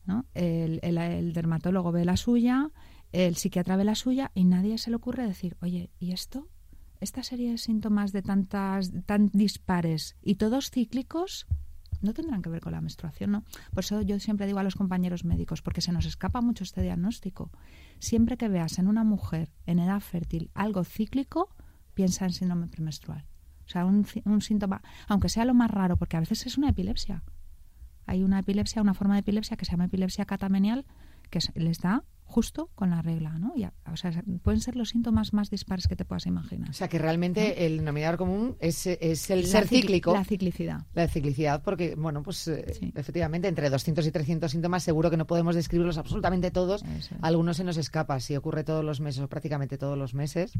[0.06, 0.24] ¿no?
[0.34, 2.70] el, el, el dermatólogo ve la suya,
[3.12, 6.48] el psiquiatra ve la suya y nadie se le ocurre decir, oye, ¿y esto?
[7.00, 11.46] Esta serie de síntomas de tantas, tan dispares y todos cíclicos,
[12.00, 13.44] no tendrán que ver con la menstruación, ¿no?
[13.72, 16.82] Por eso yo siempre digo a los compañeros médicos, porque se nos escapa mucho este
[16.82, 17.50] diagnóstico.
[17.98, 21.48] Siempre que veas en una mujer en edad fértil algo cíclico,
[21.94, 23.24] piensa en síndrome premenstrual.
[23.66, 26.70] O sea, un, un síntoma, aunque sea lo más raro, porque a veces es una
[26.70, 27.22] epilepsia.
[28.06, 30.86] Hay una epilepsia, una forma de epilepsia que se llama epilepsia catamenial,
[31.30, 33.54] que les da justo con la regla, ¿no?
[33.56, 34.12] Ya, o sea,
[34.42, 36.68] pueden ser los síntomas más dispares que te puedas imaginar.
[36.68, 40.12] O sea, que realmente el denominador común es, es el ser cíclico.
[40.12, 40.82] La ciclicidad.
[40.92, 45.26] La ciclicidad, porque, bueno, pues eh, efectivamente, entre 200 y 300 síntomas seguro que no
[45.26, 46.84] podemos describirlos absolutamente todos.
[47.22, 48.20] Algunos se nos escapa.
[48.20, 50.52] Si ocurre todos los meses o prácticamente todos los meses,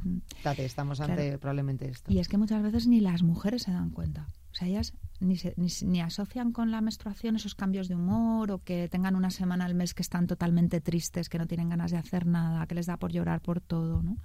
[0.57, 2.11] estamos ante probablemente esto.
[2.11, 4.27] Y es que muchas veces ni las mujeres se dan cuenta.
[4.59, 9.15] Sea, ellas ni, ni, asocian con la menstruación esos cambios de humor o que tengan
[9.15, 12.67] una semana al mes que están totalmente tristes, que no tienen ganas de hacer nada,
[12.67, 14.17] que les da por llorar por todo, ¿no?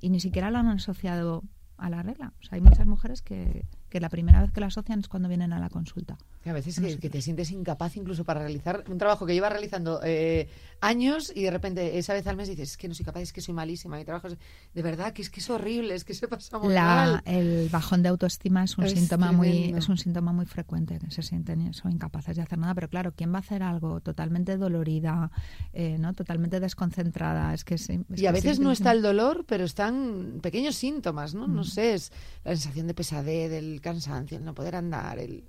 [0.00, 1.42] Y ni siquiera lo han asociado
[1.76, 2.32] a la regla.
[2.40, 5.28] O sea, hay muchas mujeres que, que la primera vez que la asocian es cuando
[5.28, 6.16] vienen a la consulta.
[6.46, 10.48] a veces que, te sientes incapaz incluso para realizar un trabajo que llevas realizando eh,
[10.80, 13.34] años y de repente esa vez al mes dices, es que no soy capaz, es
[13.34, 14.38] que soy malísima, mi trabajo es...
[14.72, 17.20] De verdad, que es que es horrible, es que se pasa muy mal.
[17.26, 21.22] El bajón de autoestima es un, síntoma muy, es un síntoma muy frecuente, que se
[21.22, 25.30] sienten, son incapaces de hacer nada, pero claro, ¿quién va a hacer algo totalmente dolorida,
[25.74, 27.52] eh, no totalmente desconcentrada?
[27.52, 27.76] Es que
[28.16, 31.46] Y a veces no está el dolor, pero están pequeños síntomas, ¿no?
[31.46, 31.64] No mm.
[31.64, 32.10] sé, es
[32.42, 35.44] la sensación de pesadez, del cansancio, el no poder andar, el,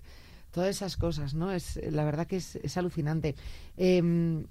[0.52, 1.52] todas esas cosas, ¿no?
[1.52, 3.36] Es, la verdad que es, alucinante.
[3.78, 4.46] Em,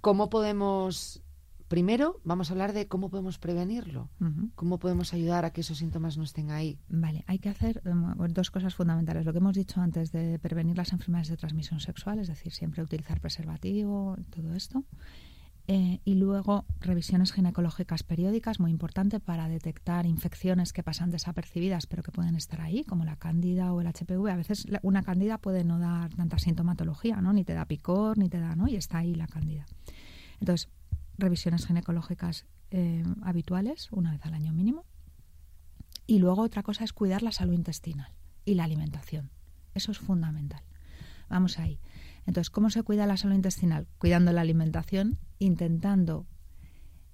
[0.00, 1.22] ¿Cómo podemos
[1.68, 4.08] Primero, vamos a hablar de cómo podemos prevenirlo,
[4.54, 6.78] cómo podemos ayudar a que esos síntomas no estén ahí.
[6.88, 9.26] Vale, hay que hacer em, dos cosas fundamentales.
[9.26, 12.84] Lo que hemos dicho antes de prevenir las enfermedades de transmisión sexual, es decir, siempre
[12.84, 14.84] utilizar preservativo, todo esto.
[15.68, 22.04] Eh, y luego revisiones ginecológicas periódicas, muy importante para detectar infecciones que pasan desapercibidas pero
[22.04, 24.28] que pueden estar ahí, como la cándida o el HPV.
[24.30, 27.32] A veces una cándida puede no dar tanta sintomatología, ¿no?
[27.32, 28.68] Ni te da picor, ni te da, ¿no?
[28.68, 29.66] Y está ahí la cándida.
[30.40, 30.68] Entonces,
[31.18, 34.84] revisiones ginecológicas eh, habituales, una vez al año mínimo.
[36.06, 38.12] Y luego otra cosa es cuidar la salud intestinal
[38.44, 39.30] y la alimentación.
[39.74, 40.62] Eso es fundamental.
[41.28, 41.80] Vamos ahí.
[42.26, 43.86] Entonces, ¿cómo se cuida la salud intestinal?
[43.98, 46.26] Cuidando la alimentación, intentando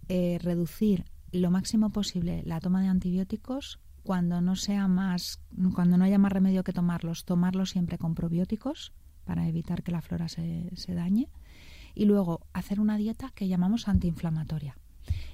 [0.08, 5.40] eh, reducir lo máximo posible la toma de antibióticos cuando no sea más,
[5.74, 8.92] cuando no haya más remedio que tomarlos, tomarlos siempre con probióticos
[9.24, 11.28] para evitar que la flora se, se dañe.
[11.94, 14.76] Y luego hacer una dieta que llamamos antiinflamatoria.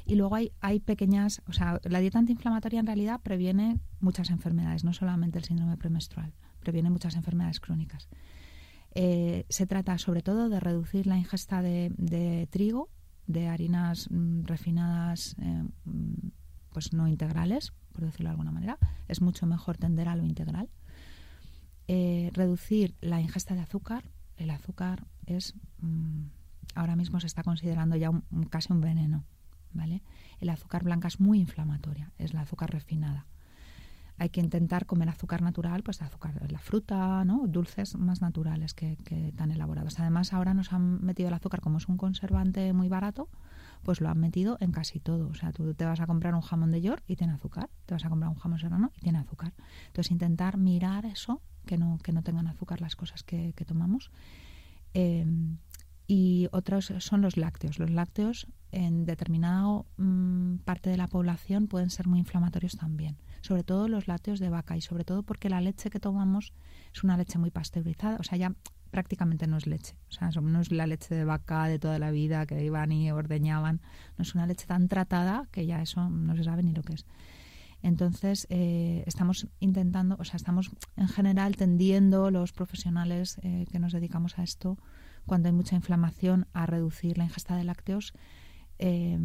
[0.04, 4.82] Y luego hay, hay pequeñas, o sea, la dieta antiinflamatoria en realidad previene muchas enfermedades,
[4.82, 8.08] no solamente el síndrome premenstrual, previene muchas enfermedades crónicas.
[8.94, 12.88] Eh, se trata sobre todo de reducir la ingesta de, trigo,
[13.26, 16.28] de harinas mm, refinadas, mm,
[16.72, 18.78] pues no integrales, por decirlo de alguna manera.
[19.06, 20.68] Es mucho mejor tender a lo integral.
[21.86, 24.04] Eh, reducir la ingesta de azúcar.
[24.36, 26.26] El azúcar es mm,
[26.74, 28.10] ahora mismo se está considerando ya
[28.50, 29.24] casi un veneno,
[29.72, 30.02] ¿vale?
[30.40, 33.26] El azúcar blanca es muy inflamatoria, es la azúcar refinada
[34.18, 37.46] hay que intentar comer azúcar natural, pues azúcar de la fruta, ¿no?
[37.46, 38.96] Dulces más naturales que,
[39.36, 39.98] tan elaborados.
[40.00, 43.28] Además, ahora nos han metido el azúcar, como es un conservante muy barato,
[43.84, 45.28] pues lo han metido en casi todo.
[45.28, 47.94] O sea, tú te vas a comprar un jamón de york y tiene azúcar, te
[47.94, 49.52] vas a comprar un jamón serrano y tiene azúcar.
[49.86, 54.10] Entonces, intentar mirar eso, que no, que no tengan azúcar las cosas que, tomamos.
[54.94, 55.58] Em,
[56.08, 57.78] y otros son los lácteos.
[57.78, 63.64] Los lácteos en determinada mm, parte de la población pueden ser muy inflamatorios también sobre
[63.64, 66.52] todo los lácteos de vaca y sobre todo porque la leche que tomamos
[66.94, 68.54] es una leche muy pasteurizada, o sea, ya
[68.90, 72.10] prácticamente no es leche, o sea, no es la leche de vaca de toda la
[72.10, 73.80] vida que iban y ordeñaban,
[74.16, 76.94] no es una leche tan tratada que ya eso no se sabe ni lo que
[76.94, 77.06] es.
[77.80, 83.92] Entonces, eh, estamos intentando, o sea, estamos en general tendiendo los profesionales eh, que nos
[83.92, 84.78] dedicamos a esto,
[85.26, 88.14] cuando hay mucha inflamación, a reducir la ingesta de lácteos
[88.78, 89.18] eh,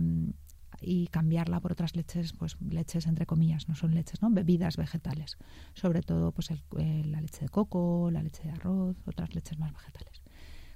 [0.83, 4.29] y cambiarla por otras leches, pues leches entre comillas, no son leches, ¿no?
[4.29, 5.37] Bebidas vegetales,
[5.73, 9.73] sobre todo pues eh, la leche de coco, la leche de arroz, otras leches más
[9.73, 10.21] vegetales.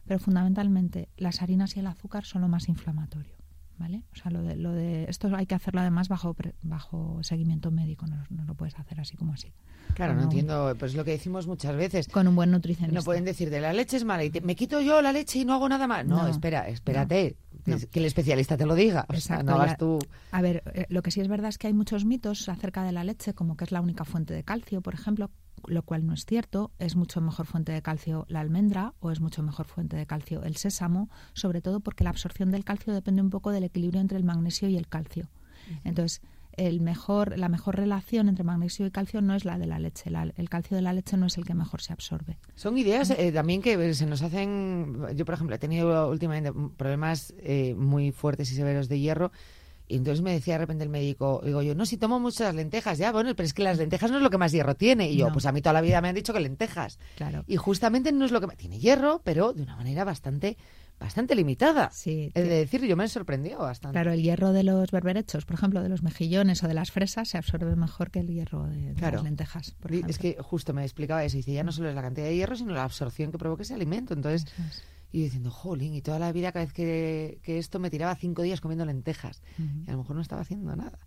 [0.06, 3.37] Pero fundamentalmente las harinas y el azúcar son lo más inflamatorio,
[3.78, 4.04] ¿vale?
[4.14, 8.08] O sea, lo de, lo de esto hay que hacerlo además bajo bajo seguimiento médico,
[8.08, 9.54] no, no lo puedes hacer así como así.
[9.94, 12.08] Claro, no entiendo, pues lo que decimos muchas veces.
[12.08, 13.00] Con un buen nutricionista.
[13.00, 15.46] No pueden decir de la leche es mala y me quito yo la leche y
[15.46, 16.06] no hago nada más.
[16.06, 19.06] No, espera, espérate, que el especialista te lo diga.
[19.10, 20.00] O sea, no tú.
[20.32, 22.92] A ver, eh, lo que sí es verdad es que hay muchos mitos acerca de
[22.92, 25.32] la leche, como que es la única fuente de calcio, por ejemplo,
[25.66, 26.72] lo cual no es cierto.
[26.80, 30.44] Es mucho mejor fuente de calcio la almendra o es mucho mejor fuente de calcio
[30.44, 34.18] el sésamo, sobre todo porque la absorción del calcio depende un poco del equilibrio entre
[34.18, 35.30] el magnesio y el calcio.
[35.84, 36.22] Entonces,
[36.58, 40.10] el mejor, la mejor relación entre magnesio y calcio no es la de la leche.
[40.36, 42.38] el calcio de la leche no es el que mejor se absorbe.
[42.56, 45.06] Son ideas eh, también que se nos hacen.
[45.16, 49.32] Yo, por ejemplo, he tenido últimamente problemas eh, muy fuertes y severos de hierro
[49.88, 52.98] y entonces me decía de repente el médico, digo yo, no, si tomo muchas lentejas,
[52.98, 55.10] ya, bueno, pero es que las lentejas no es lo que más hierro tiene.
[55.10, 57.00] Y yo, pues a mí toda la vida me han dicho que lentejas.
[57.16, 57.44] Claro.
[57.48, 60.58] Y justamente no es lo que tiene hierro, pero de una manera bastante
[61.00, 61.92] bastante limitada.
[61.92, 62.32] Sí.
[62.34, 63.94] Es de decir, yo me he sorprendido bastante.
[63.94, 67.30] Claro, el hierro de los berberechos, por ejemplo, de los mejillones o de las fresas,
[67.30, 69.76] se absorbe mejor que el hierro de, las lentejas.
[70.08, 71.38] es que justo me explicaba eso.
[71.38, 73.74] Dice, ya no solo es la cantidad de hierro, sino la absorción que provoca ese
[73.74, 74.14] alimento.
[74.14, 74.48] Entonces,
[75.12, 78.62] y diciendo, jolín, y toda la vida cada vez que, esto me tiraba cinco días
[78.62, 79.42] comiendo lentejas.
[79.58, 81.00] Y a lo mejor no estaba haciendo nada.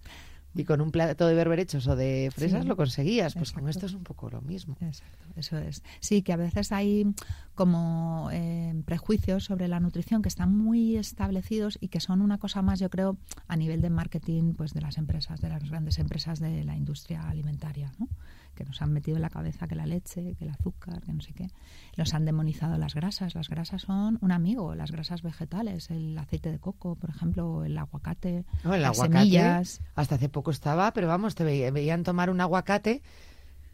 [0.54, 3.34] Y con un plato de berberechos o de fresas lo conseguías.
[3.34, 4.76] Pues con esto es un poco lo mismo.
[4.80, 5.82] Exacto, eso es.
[6.00, 7.06] Sí, que a veces hay
[7.54, 12.62] como eh, prejuicios sobre la nutrición que están muy establecidos y que son una cosa
[12.62, 16.40] más, yo creo, a nivel de marketing pues de las empresas, de las grandes empresas
[16.40, 17.92] de la industria alimentaria.
[17.98, 18.08] ¿no?
[18.54, 21.20] Que nos han metido en la cabeza que la leche, que el azúcar, que no
[21.20, 21.48] sé qué.
[21.96, 23.34] Nos han demonizado las grasas.
[23.34, 27.76] Las grasas son un amigo, las grasas vegetales, el aceite de coco, por ejemplo, el
[27.78, 29.80] aguacate, las semillas.
[29.94, 33.02] Hasta hace poco estaba, pero vamos, te veían tomar un aguacate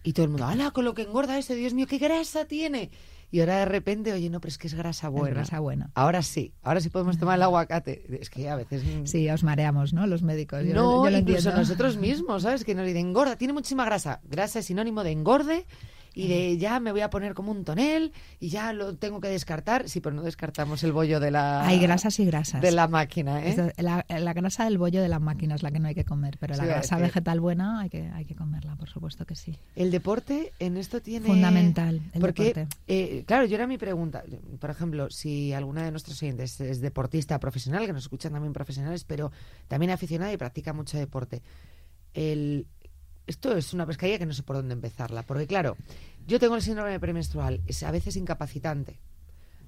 [0.06, 1.56] y todo el mundo, ¡hala, con lo que engorda ese!
[1.56, 2.90] Dios mío, qué grasa tiene!
[3.28, 5.34] y ahora de repente, oye, no, pero es que es grasa buena.
[5.34, 5.90] grasa buena.
[5.94, 8.06] Ahora sí, ahora sí podemos tomar el aguacate.
[8.20, 8.84] Es que a veces...
[9.04, 10.06] Sí, os mareamos, ¿no?
[10.06, 10.64] Los médicos.
[10.64, 12.64] no, incluso nosotros mismos, ¿sabes?
[12.64, 14.20] Que nos dicen, engorda, tiene muchísima grasa.
[14.24, 15.66] Grasa es sinónimo de engorde
[16.16, 19.28] y de ya me voy a poner como un tonel y ya lo tengo que
[19.28, 19.86] descartar.
[19.86, 21.66] Sí, pero no descartamos el bollo de la...
[21.66, 22.62] Hay grasas y grasas.
[22.62, 23.74] De la máquina, ¿eh?
[23.76, 26.56] La, grasa del bollo de la máquina es la que no hay que comer, pero
[26.56, 29.58] la grasa vegetal buena hay que, hay que comerla, por supuesto que sí.
[29.74, 31.26] El deporte en esto tiene...
[31.26, 32.76] Fundamental, el porque, deporte.
[32.86, 34.24] Eh, claro, yo era mi pregunta.
[34.58, 39.04] Por ejemplo, si alguna de nuestros oyentes es deportista profesional, que nos escuchan también profesionales,
[39.04, 39.32] pero
[39.68, 41.42] también aficionada y practica mucho deporte,
[42.16, 42.66] el,
[43.26, 45.76] esto es una pescadilla que no sé por dónde empezarla, porque claro,
[46.26, 49.00] yo tengo el síndrome premenstrual, es a veces incapacitante,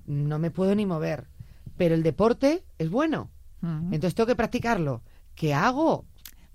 [0.06, 1.28] no me puedo ni mover,
[1.76, 3.30] pero el deporte es bueno,
[3.62, 5.02] entonces tengo que practicarlo.
[5.34, 6.06] ¿Qué hago?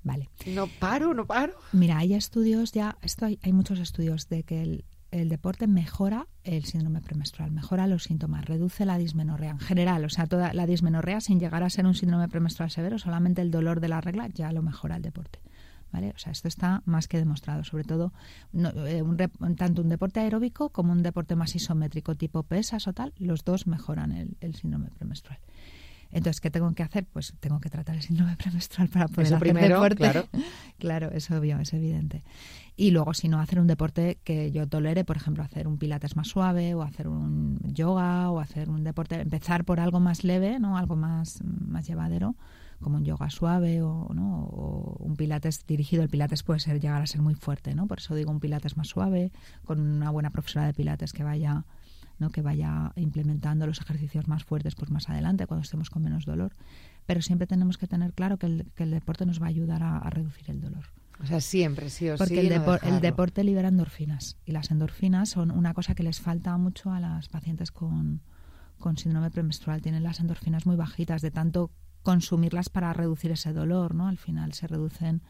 [0.04, 0.30] Vale.
[0.46, 1.54] No paro, no paro.
[1.72, 6.66] Mira, hay estudios ya, esto hay, muchos estudios de que el, el, deporte mejora el
[6.66, 11.22] síndrome premenstrual, mejora los síntomas, reduce la dismenorrea en general, o sea, toda la dismenorrea
[11.22, 14.52] sin llegar a ser un síndrome premenstrual severo, solamente el dolor de la regla ya
[14.52, 15.40] lo mejora el deporte.
[15.94, 18.14] O sea, esto está más que demostrado, sobre todo
[18.88, 19.04] eh,
[19.56, 23.68] tanto un deporte aeróbico como un deporte más isométrico tipo pesas o tal, los dos
[23.68, 25.40] mejoran el, síndrome premenstrual.
[26.12, 27.06] Entonces, ¿qué tengo que hacer?
[27.06, 29.98] Pues tengo que tratar el síndrome premenstrual para poder Eso hacer primero, deporte.
[29.98, 30.28] Claro.
[30.80, 32.24] claro, es obvio, es evidente.
[32.76, 36.16] Y luego, si no, hacer un deporte que yo tolere, por ejemplo, hacer un pilates
[36.16, 40.60] más suave o hacer un yoga o hacer un deporte, empezar por algo más leve,
[40.60, 40.78] ¿no?
[40.78, 42.36] Algo más, más llevadero
[42.84, 44.44] como un yoga suave o, ¿no?
[44.46, 46.04] o un pilates dirigido.
[46.04, 47.88] El pilates puede ser llegar a ser muy fuerte, ¿no?
[47.88, 49.32] Por eso digo un pilates más suave,
[49.66, 51.66] con una buena profesora de pilates que vaya
[52.20, 52.30] ¿no?
[52.30, 56.56] que vaya implementando los ejercicios más fuertes pues más adelante cuando estemos con menos dolor
[57.06, 59.84] pero siempre tenemos que tener claro que el, que el deporte nos va a ayudar
[59.84, 60.86] a, reducir el dolor
[61.22, 62.60] o sea, siempre, sí o Porque sí.
[62.66, 64.36] Porque el, deporte libera endorfinas.
[64.46, 68.22] Y las endorfinas son una cosa que les falta mucho a las pacientes con,
[68.80, 69.82] con síndrome premenstrual.
[69.82, 71.70] Tienen las endorfinas muy bajitas de tanto
[72.04, 74.08] consumirlas para reducir ese dolor, ¿no?
[74.08, 75.22] Al final se reducen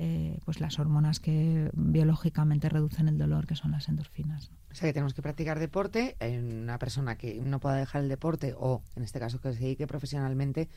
[0.00, 4.52] eh, pues las hormonas que biológicamente reducen el dolor, que son las endorfinas.
[4.70, 6.16] O sea que tenemos que practicar deporte.
[6.20, 9.88] Una persona que no pueda dejar el deporte o, en este caso, que se dedique
[9.88, 10.68] profesionalmente,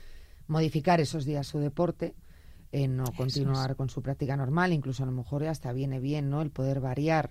[0.47, 2.15] modificar esos días su deporte,
[2.71, 6.41] eh, no continuar con su práctica normal, incluso a lo mejor hasta viene bien, ¿no?
[6.41, 7.29] El poder variar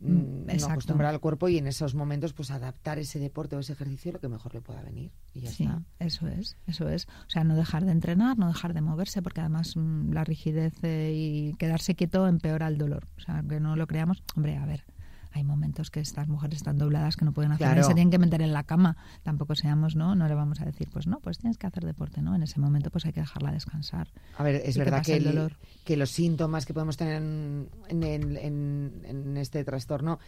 [0.00, 4.12] no acostumbrar al cuerpo y en esos momentos pues adaptar ese deporte o ese ejercicio
[4.12, 5.82] lo que mejor le pueda venir y ya sí, está.
[5.98, 7.06] eso es, eso es.
[7.26, 10.72] O sea, no dejar de entrenar, no dejar de moverse porque además mm, la rigidez
[10.82, 13.06] eh, y quedarse quieto empeora el dolor.
[13.16, 14.22] O sea, que no lo creamos.
[14.34, 14.84] Hombre, a ver,
[15.32, 17.82] hay momentos que estas mujeres están dobladas que no pueden hacer claro.
[17.84, 18.96] se tienen que meter en la cama.
[19.22, 20.14] Tampoco seamos, ¿no?
[20.14, 22.34] No le vamos a decir, pues no, pues tienes que hacer deporte, ¿no?
[22.34, 24.08] En ese momento pues hay que dejarla descansar.
[24.36, 29.64] A ver, es verdad que, el, que los síntomas que podemos tener en, en, este
[29.64, 30.18] trastorno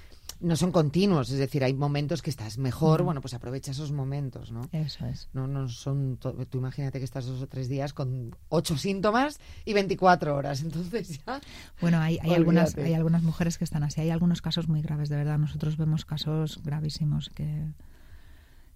[0.41, 4.51] no son continuos, es decir, hay momentos que estás mejor, bueno, pues aprovecha esos momentos,
[4.51, 4.63] ¿no?
[4.73, 5.29] Eso es.
[5.33, 9.73] No, no son, tú imagínate que estás dos o tres días con ocho síntomas y
[9.73, 11.41] 24 horas, entonces ya...
[11.81, 14.92] Bueno, hay, hay algunas, hay algunas mujeres que están así, hay algunos casos muy graves,
[15.09, 17.73] de verdad, nosotros vemos casos gravísimos que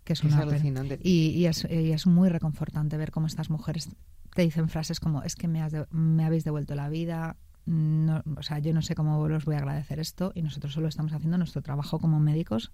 [0.06, 0.46] que es, una
[1.02, 3.88] y, y, es, y, es, muy reconfortante ver cómo estas mujeres
[4.36, 7.34] te dicen frases como es que me, has me habéis devuelto la vida,
[7.66, 10.86] no, o sea, yo no sé cómo los voy a agradecer esto y nosotros solo
[10.86, 12.70] estamos haciendo nuestro trabajo como médicos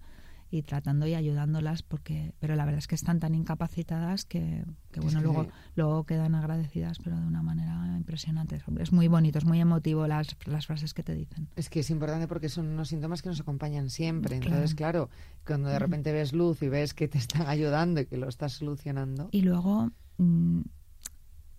[0.49, 4.63] y tratando y ayudándolas porque pero la verdad es que están tan incapacitadas que,
[4.95, 8.61] bueno luego luego quedan agradecidas pero de una manera impresionante.
[8.79, 11.47] Es muy bonito es muy emotivo las, las frases que te dicen.
[11.55, 14.35] Es que es importante porque son unos síntomas que nos acompañan siempre.
[14.37, 15.09] Entonces claro
[15.45, 18.53] cuando de repente ves luz y ves que te están ayudando y que lo estás
[18.53, 19.29] solucionando.
[19.31, 20.61] Y luego mm,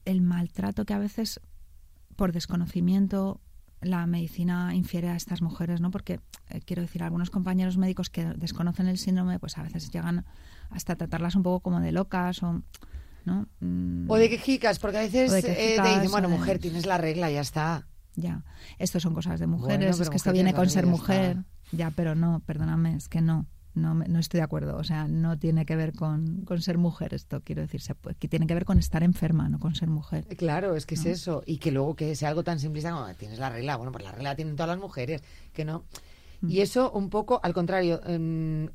[0.05, 1.41] el maltrato que a veces
[2.17, 3.41] por desconocimiento
[3.85, 5.91] la medicina infiere a estas mujeres, ¿no?
[5.91, 6.21] Porque
[6.51, 10.25] eh, quiero decir, algunos compañeros médicos que desconocen el síndrome, pues a veces llegan
[10.71, 12.63] hasta tratarlas un poco como de locas o
[13.25, 13.49] ¿no?
[13.61, 14.11] Mm.
[14.11, 17.41] O de quejicas, porque a veces eh, te dicen, bueno, mujer, tienes la regla, ya
[17.41, 17.87] está.
[18.17, 18.45] Ya,
[18.79, 21.39] esto son cosas de mujeres, es que esto viene con ser mujer.
[21.73, 24.77] Ya, pero no, perdóname, es que no no, no estoy de acuerdo.
[24.77, 27.83] O sea, no tiene que ver con, ser mujer esto, quiero decir.
[28.19, 30.25] que tiene que ver con estar enferma, no con ser mujer.
[30.37, 31.43] Claro, es que es eso.
[31.45, 33.77] Y que luego que sea algo tan simplista como tienes la regla.
[33.77, 35.23] Bueno, pues la regla tienen todas las mujeres,
[35.53, 35.85] que no.
[36.41, 36.51] Mm.
[36.51, 38.69] Y eso un poco, al contrario, em,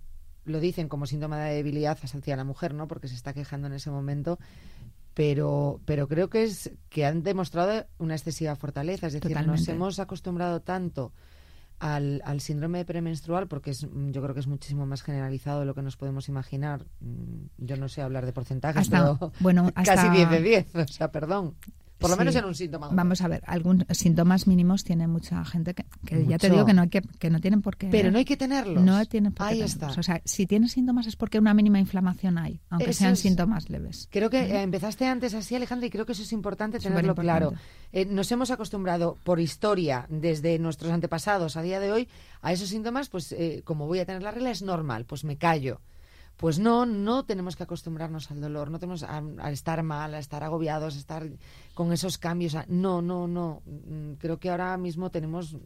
[0.45, 2.87] lo dicen como síntoma de debilidad hacia la mujer, ¿no?
[2.87, 4.37] Porque se está quejando en ese momento.
[5.13, 9.07] Pero, pero creo que es que han demostrado una excesiva fortaleza.
[9.07, 11.13] Es decir, nos hemos acostumbrado tanto
[11.79, 15.65] al, al, síndrome premenstrual, porque es, mm, yo creo que es muchísimo más generalizado de
[15.65, 16.85] lo que nos podemos imaginar.
[16.99, 21.11] Mm, yo no sé hablar de porcentajes, pero bueno, casi 10 de 10, o sea,
[21.11, 21.55] perdón.
[21.99, 22.89] Por lo menos en un síntoma.
[22.91, 25.85] Vamos a ver, algunos síntomas mínimos tiene mucha gente que,
[26.25, 27.87] ya te digo que no hay que, que no tienen por qué.
[27.87, 28.83] Pero no hay que tenerlos.
[28.83, 29.87] No tienen por qué Ahí está.
[29.87, 34.07] O sea, si tienes síntomas es porque una mínima inflamación hay, aunque sean síntomas leves.
[34.11, 37.53] Creo que eh, empezaste antes así, Alejandra, y creo que eso es importante tenerlo claro.
[37.91, 42.07] Eh, nos hemos acostumbrado por historia, desde nuestros antepasados a día de hoy,
[42.41, 45.37] a esos síntomas, pues eh, como voy a tener la regla es normal, pues me
[45.37, 45.81] callo.
[46.39, 50.41] Pues no, no tenemos que acostumbrarnos al dolor, no tenemos a, estar mal, a estar
[50.41, 51.29] agobiados, a estar
[51.73, 52.55] con esos cambios.
[52.69, 53.61] no, no, no.
[53.65, 55.57] Mm, creo que ahora mismo tenemos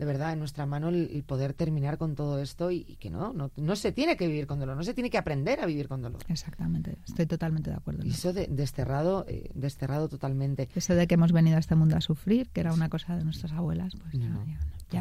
[0.00, 3.50] de verdad en nuestra mano el, poder terminar con todo esto y, que no, no,
[3.54, 6.00] no, se tiene que vivir con dolor, no se tiene que aprender a vivir con
[6.00, 6.22] dolor.
[6.28, 8.06] Exactamente, estoy totalmente de acuerdo.
[8.06, 10.70] Y eso de, desterrado, eh, desterrado totalmente.
[10.74, 13.24] Eso de que hemos venido a este mundo a sufrir, que era una cosa de
[13.24, 14.38] nuestras abuelas, pues ya,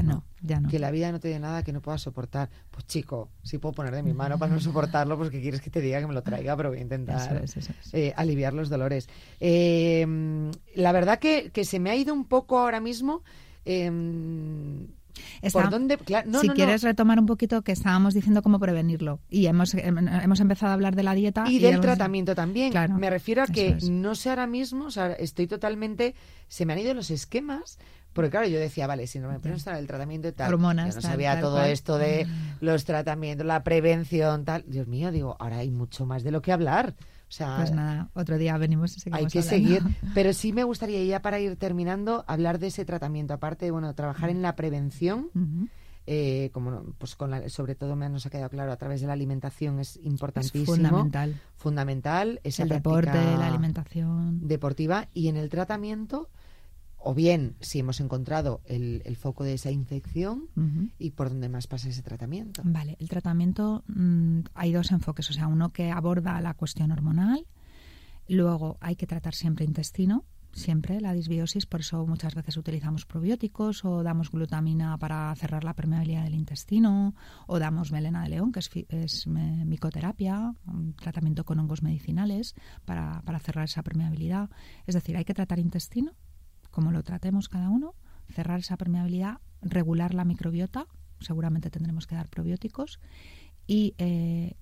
[0.03, 2.49] no, ya, no, Que la vida no te dé nada que no puedas soportar.
[2.71, 5.69] Pues chico, si puedo poner de mi mano para no soportarlo, pues que quieres que
[5.69, 7.43] te diga que me lo traiga, pero voy a intentar
[7.93, 9.09] eh, aliviar los dolores.
[9.39, 10.05] Eh,
[10.75, 13.23] la verdad que, que se me ha ido un poco ahora mismo
[13.65, 14.87] Em,
[15.51, 15.99] ¿Por dónde?
[16.41, 20.71] si quieres retomar un poquito que estábamos diciendo cómo prevenirlo y hemos, em, hemos empezado
[20.71, 22.73] a hablar de la dieta y, del tratamiento también.
[22.97, 26.15] me refiero a que no sé ahora mismo, o sea, estoy totalmente,
[26.47, 27.79] se me han ido los esquemas.
[28.19, 30.95] Porque claro, yo decía, vale, si no me preguntan el tratamiento y tal, Hormonas, yo
[30.95, 32.57] no sabía todo esto de mm.
[32.65, 34.65] los tratamientos, la prevención, tal.
[34.67, 36.95] Dios mío, digo, ahora hay mucho más de lo que hablar.
[37.37, 41.21] Pues nada, otro día venimos y seguimos Hay que seguir, pero sí me gustaría ya
[41.21, 45.29] para ir terminando hablar de ese tratamiento, aparte de bueno, trabajar en la prevención.
[46.11, 49.13] Eh, como pues con sobre todo me nos ha quedado claro a través de la
[49.13, 50.65] alimentación es importantísimo.
[50.65, 51.39] fundamental.
[51.55, 54.47] Fundamental el deporte la alimentación.
[54.47, 55.07] deportiva.
[55.13, 56.27] Y en el tratamiento
[56.99, 60.47] o bien si hemos encontrado el, foco de esa infección
[60.97, 62.61] y por dónde más pasa ese tratamiento.
[62.63, 67.45] Vale, el tratamiento mm, hay dos enfoques, o sea, uno que aborda la cuestión hormonal,
[68.27, 73.85] luego hay que tratar siempre intestino, siempre la disbiosis, por eso muchas veces utilizamos probióticos
[73.85, 77.15] o damos glutamina para cerrar la permeabilidad del intestino
[77.47, 83.21] o damos melena de león, que es, es micoterapia, un tratamiento con hongos medicinales para,
[83.23, 84.49] para cerrar esa permeabilidad.
[84.85, 86.13] Es decir, hay que tratar intestino
[86.71, 87.95] como lo tratemos cada uno,
[88.33, 90.87] cerrar esa permeabilidad, regular la microbiota,
[91.19, 92.99] seguramente tendremos que dar probióticos,
[93.67, 94.55] y eh,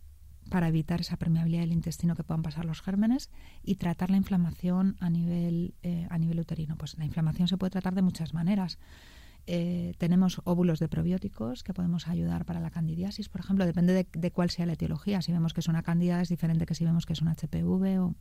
[0.50, 3.30] para evitar esa permeabilidad del intestino que puedan pasar los gérmenes
[3.64, 6.78] y tratar la inflamación a nivel, eh, a nivel uterino.
[6.78, 8.80] Pues la inflamación se puede tratar de muchas maneras.
[9.46, 14.32] Eh, tenemos óvulos de probióticos que podemos ayudar para la candidiasis, por ejemplo, depende de,
[14.32, 15.22] cuál sea la etiología.
[15.22, 18.00] Si vemos que es una candida es diferente que si vemos que es una HPV
[18.02, 18.16] o...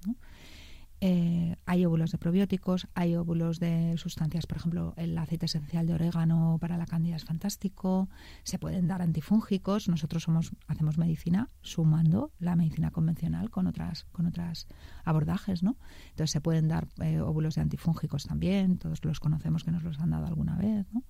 [1.00, 5.94] hay hay óvulos de probióticos, hay óvulos de sustancias, por ejemplo, el aceite esencial de
[5.94, 8.08] orégano para la cándida es fantástico,
[8.44, 14.26] se pueden dar antifúngicos, nosotros somos hacemos medicina sumando la medicina convencional con otras con
[14.26, 14.68] otras
[15.04, 15.76] abordajes, ¿no?
[16.10, 20.00] Entonces se pueden dar eh, óvulos de antifúngicos también, todos los conocemos que nos los
[20.00, 21.04] han dado alguna vez, ¿no?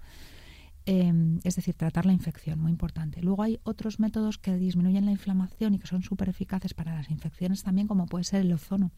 [0.89, 3.21] Em, es decir, tratar la infección, muy importante.
[3.21, 7.11] Luego hay otros métodos que disminuyen la inflamación y que son súper eficaces para las
[7.11, 8.93] infecciones también, como puede ser el ozono.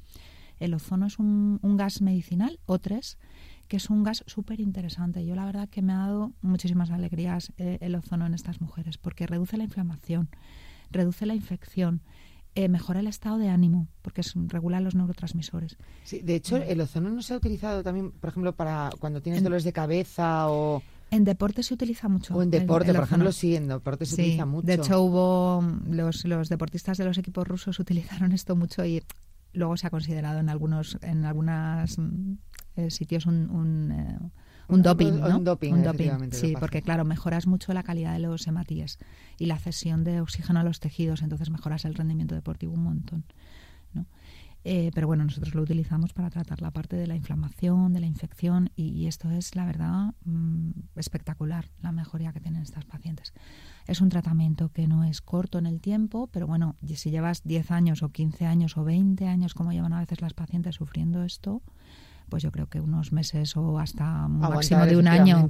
[0.61, 3.17] El ozono es un, gas medicinal, O3,
[3.69, 5.25] que es un gas súper interesante.
[5.25, 8.99] Yo la verdad que me ha dado muchísimas alegrías eh, el ozono en estas mujeres,
[8.99, 10.29] porque reduce la inflamación,
[10.91, 12.03] reduce la infección,
[12.55, 15.77] eh, mejora el estado de ánimo, porque es, regula los neurotransmisores.
[16.03, 19.45] Sí, de hecho, el ozono no se ha utilizado también, por ejemplo, para cuando tienes
[19.45, 20.83] dolores de cabeza o...
[21.11, 22.35] En deporte se utiliza mucho.
[22.35, 24.67] O en deporte, por ejemplo, sí, en deporte se utiliza mucho.
[24.67, 29.05] De hecho, hubo los, los deportistas de los equipos rusos utilizaron esto mucho y
[29.53, 32.33] luego se ha considerado en algunos en algunos mm,
[32.77, 34.19] eh, sitios un, un, eh,
[34.69, 35.39] un doping, ¿no?
[35.39, 38.99] Un doping, un doping sí, porque claro, mejoras mucho la calidad de los hematíes
[39.39, 43.25] y la cesión de oxígeno a los tejidos, entonces mejoras el rendimiento deportivo un montón.
[44.65, 48.07] Eh, pero bueno, nosotros lo utilizamos para tratar la parte de la inflamación, de la
[48.07, 53.33] infección y, esto es, la verdad, mm, espectacular, la mejoría que tienen estas pacientes.
[53.87, 57.71] Es un tratamiento que no es corto en el tiempo, pero bueno, si llevas 10
[57.71, 61.63] años o 15 años o 20 años, como llevan a veces las pacientes sufriendo esto,
[62.29, 65.49] pues yo creo que unos meses o hasta un máximo de un año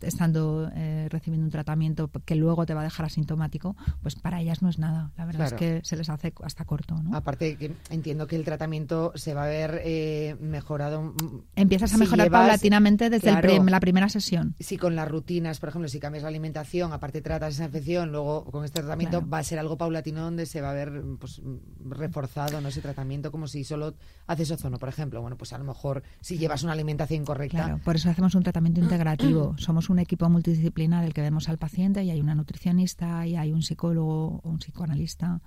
[0.00, 4.62] estando eh, recibiendo un tratamiento que luego te va a dejar asintomático, pues para ellas
[4.62, 5.12] no es nada.
[5.16, 7.00] La verdad es que se les hace hasta corto.
[7.02, 7.16] ¿no?
[7.16, 11.14] Aparte, que entiendo que el tratamiento se va a ver eh, mejorado.
[11.56, 14.54] Empiezas a mejorar paulatinamente desde la primera sesión.
[14.60, 18.44] Si con las rutinas, por ejemplo, si cambias la alimentación, aparte tratas esa infección, luego
[18.44, 21.40] con este tratamiento va a ser algo paulatino donde se va a ver pues,
[21.84, 22.68] reforzado ¿no?
[22.68, 23.94] ese tratamiento, como si solo
[24.26, 25.20] haces ozono, por ejemplo.
[25.20, 27.64] Bueno, pues a lo mejor si llevas una alimentación correcta.
[27.64, 29.54] Claro, por eso hacemos un tratamiento integrativo.
[29.58, 33.52] Somos un equipo multidisciplinar el que vemos al paciente y hay una nutricionista y hay
[33.52, 35.40] un psicólogo o un psicoanalista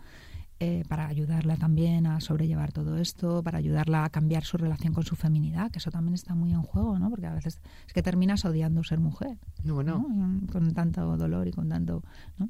[0.59, 5.03] eh, para ayudarla también a sobrellevar todo esto, para ayudarla a cambiar su relación con
[5.03, 7.11] su feminidad, que eso también está muy en juego, ¿no?
[7.11, 10.03] Porque a veces es que terminas odiando ser mujer, no, ¿no?
[10.51, 12.03] Con tanto dolor y con tanto,
[12.39, 12.49] ¿no?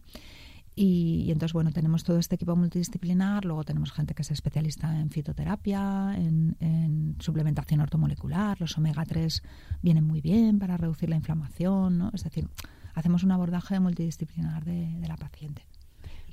[0.80, 5.10] Y, entonces, bueno, tenemos todo este equipo multidisciplinar, luego tenemos gente que es especialista en
[5.10, 9.42] fitoterapia, en, suplementación ortomolecular, los omega 3
[9.82, 12.12] vienen muy bien para reducir la inflamación, ¿no?
[12.14, 12.48] Es decir,
[12.94, 15.64] hacemos un abordaje multidisciplinar de, la paciente.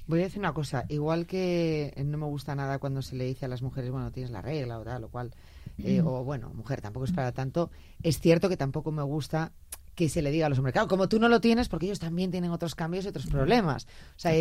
[0.07, 3.47] Voy a decir una cosa, igual que no me gusta nada cuando se le dice
[3.47, 5.35] a las mujeres, bueno, tienes la regla o tal, lo cual,
[5.79, 6.07] eh, mm.
[6.07, 7.71] o bueno, mujer, tampoco es para tanto,
[8.03, 9.53] es cierto que tampoco me gusta
[9.95, 10.73] que se le diga a los hombres.
[10.73, 13.87] Claro, como tú no lo tienes, porque ellos también tienen otros cambios y otros problemas.
[14.17, 14.33] O sea,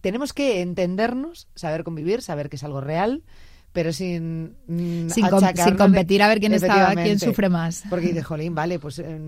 [0.00, 3.22] tenemos que entendernos, saber convivir, saber que es algo real,
[3.72, 5.28] pero sin mm, sin,
[5.76, 7.84] competir a ver quién está, quién sufre más.
[7.90, 9.20] Porque dice, jolín, vale, pues eh,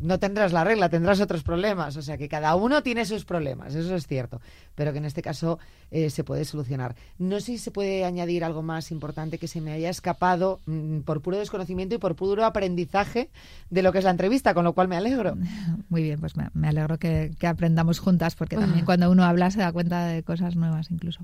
[0.00, 1.96] no tendrás la regla, tendrás otros problemas.
[1.96, 4.40] O sea que cada uno tiene sus problemas, eso es cierto.
[4.74, 5.58] Pero que en este caso
[5.90, 6.94] eh, se puede solucionar.
[7.18, 11.00] No sé si se puede añadir algo más importante que se me haya escapado mm,
[11.00, 13.30] por puro desconocimiento y por puro aprendizaje
[13.70, 15.36] de lo que es la entrevista, con lo cual me alegro.
[15.88, 19.60] Muy bien, pues me, alegro que, que aprendamos juntas, porque también cuando uno habla se
[19.60, 21.20] da cuenta de cosas nuevas incluso.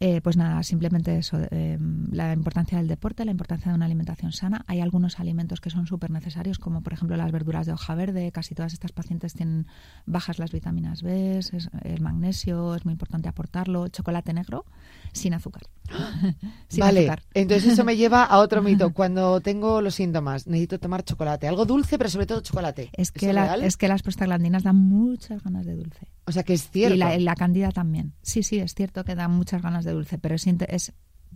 [0.00, 1.78] Eh, pues nada, simplemente eso, eh,
[2.10, 4.64] la importancia del deporte, la importancia de una alimentación sana.
[4.66, 8.32] Hay algunos alimentos que son súper necesarios, como por ejemplo las verduras de hoja verde.
[8.32, 9.66] Casi todas estas pacientes tienen
[10.04, 11.40] bajas las vitaminas B,
[11.82, 13.88] el magnesio, es muy importante aportarlo.
[13.88, 14.64] Chocolate negro,
[15.12, 15.62] sin azúcar.
[16.78, 18.92] vale, entonces eso me lleva a otro mito.
[18.92, 21.48] Cuando tengo los síntomas, necesito tomar chocolate.
[21.48, 22.90] Algo dulce, pero sobre todo chocolate.
[22.92, 26.08] Es que, es que las prostaglandinas dan muchas ganas de dulce.
[26.26, 26.94] O sea que es cierto.
[26.94, 28.14] Y la, la candida también.
[28.22, 30.92] Sí, sí, es cierto que da muchas ganas de dulce, pero es, es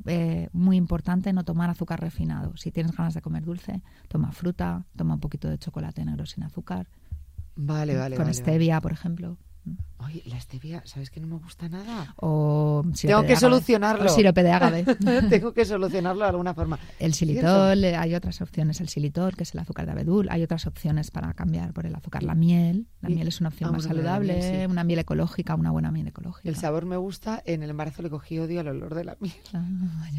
[0.06, 2.56] eh, muy importante no tomar azúcar refinado.
[2.56, 6.44] Si tienes ganas de comer dulce, toma fruta, toma un poquito de chocolate negro sin
[6.44, 6.88] azúcar.
[7.56, 8.16] Vale, vale.
[8.16, 9.36] Con stevia, por ejemplo.
[10.00, 12.14] Oye, la stevia, ¿sabes que no me gusta nada?
[12.16, 14.06] O Tengo que solucionarlo.
[14.06, 14.84] O sirope de agave.
[15.28, 16.78] Tengo que solucionarlo de alguna forma.
[17.00, 18.80] El xilitol, eh, hay otras opciones.
[18.80, 20.28] El xilitol, que es el azúcar de abedul.
[20.30, 22.22] Hay otras opciones para cambiar por el azúcar.
[22.22, 22.86] La miel.
[23.00, 24.66] La miel es una opción más saludable.
[24.68, 26.48] Una miel ecológica, una buena miel ecológica.
[26.48, 27.42] El sabor me gusta.
[27.44, 29.34] En el embarazo le cogí odio al olor de la miel.
[29.52, 29.66] Ah,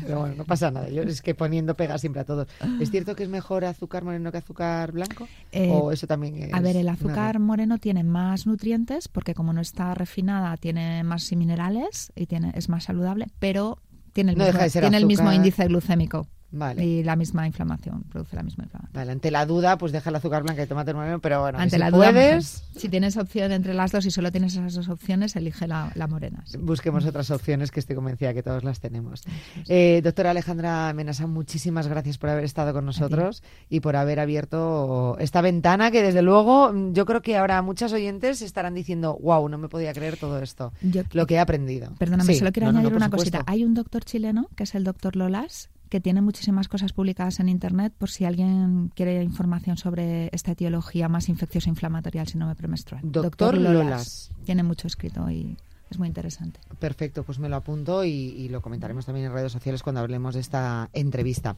[0.01, 0.89] Pero bueno, no pasa nada.
[0.89, 2.47] Yo es que poniendo pega siempre a todos.
[2.81, 5.27] ¿Es cierto que es mejor azúcar moreno que azúcar blanco?
[5.53, 9.53] Eh, ¿O eso también es A ver, el azúcar moreno tiene más nutrientes porque como
[9.53, 13.81] no está refinada tiene más minerales y tiene, es más saludable, pero
[14.11, 16.27] tiene el, mismo, tiene el mismo índice glucémico.
[16.51, 16.83] Vale.
[16.83, 18.91] Y la misma inflamación, produce la misma inflamación.
[18.93, 21.75] Vale, ante la duda, pues deja el azúcar blanca y tómate nueve, pero bueno, Ante
[21.75, 25.35] si la puedes, si tienes opción entre las dos y solo tienes esas dos opciones,
[25.35, 26.43] elige la, la morena.
[26.45, 26.57] sí.
[26.57, 29.23] busquemos otras opciones que estoy convencida que todos las tenemos.
[29.67, 35.17] Eh, doctora Alejandra Menasa, muchísimas gracias por haber estado con nosotros y por haber abierto
[35.19, 39.57] esta ventana que desde luego yo creo que ahora muchas oyentes estarán diciendo, wow, no
[39.57, 41.91] me podía creer todo esto, Yo- lo que he aprendido.
[41.99, 43.43] Perdóname, solo quiero no, no, no, añadir una cosita.
[43.45, 47.49] Hay un doctor chileno, que es el doctor Lolas, que tiene muchísimas cosas publicadas en
[47.49, 53.01] Internet por si alguien quiere información sobre esta etiología más infecciosa inflamatoria del síndrome premenstrual.
[53.03, 54.31] Doctor Lolas.
[54.45, 55.57] Tiene mucho escrito y
[55.89, 56.59] es muy interesante.
[56.79, 60.35] Perfecto, pues me lo apunto y, y lo comentaremos también en redes sociales cuando hablemos
[60.35, 61.55] de esta entrevista.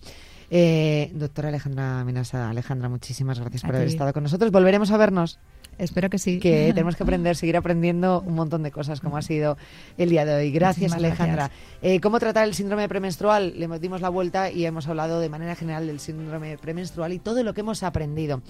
[0.49, 4.51] Eh, doctora Alejandra Menasa, Alejandra, muchísimas gracias A por haber estado con nosotros.
[4.51, 5.39] Volveremos a vernos.
[5.77, 6.39] Espero que sí.
[6.39, 9.57] que tenemos que aprender, seguir aprendiendo un montón de cosas como ha sido
[9.97, 10.51] el día de hoy.
[10.51, 11.47] Gracias, Muchísimas Alejandra.
[11.47, 11.59] gracias.
[11.82, 13.53] Eh, ¿Cómo tratar el síndrome premenstrual?
[13.57, 17.43] Le dimos la vuelta y hemos hablado de manera general del síndrome premenstrual y todo
[17.43, 18.41] lo que hemos aprendido.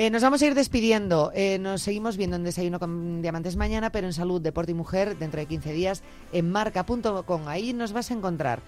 [0.00, 1.30] Eh, nos vamos a ir despidiendo.
[1.34, 5.18] Eh, nos seguimos viendo en Desayuno con Diamantes mañana, pero en Salud, Deporte y Mujer
[5.18, 7.48] dentro de 15 días en marca.com.
[7.48, 8.62] Ahí nos vas a encontrar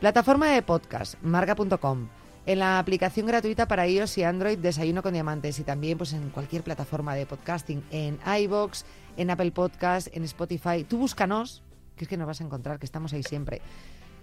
[0.00, 2.08] plataforma de podcast, marca.com.
[2.46, 6.30] En la aplicación gratuita para iOS y Android Desayuno con Diamantes y también pues en
[6.30, 8.86] cualquier plataforma de podcasting, en iBox,
[9.18, 10.84] en Apple Podcast, en Spotify.
[10.88, 11.62] Tú búscanos,
[11.96, 13.60] que es que nos vas a encontrar, que estamos ahí siempre.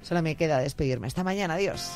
[0.02, 1.06] Solo me queda despedirme.
[1.06, 1.92] Hasta mañana, adiós.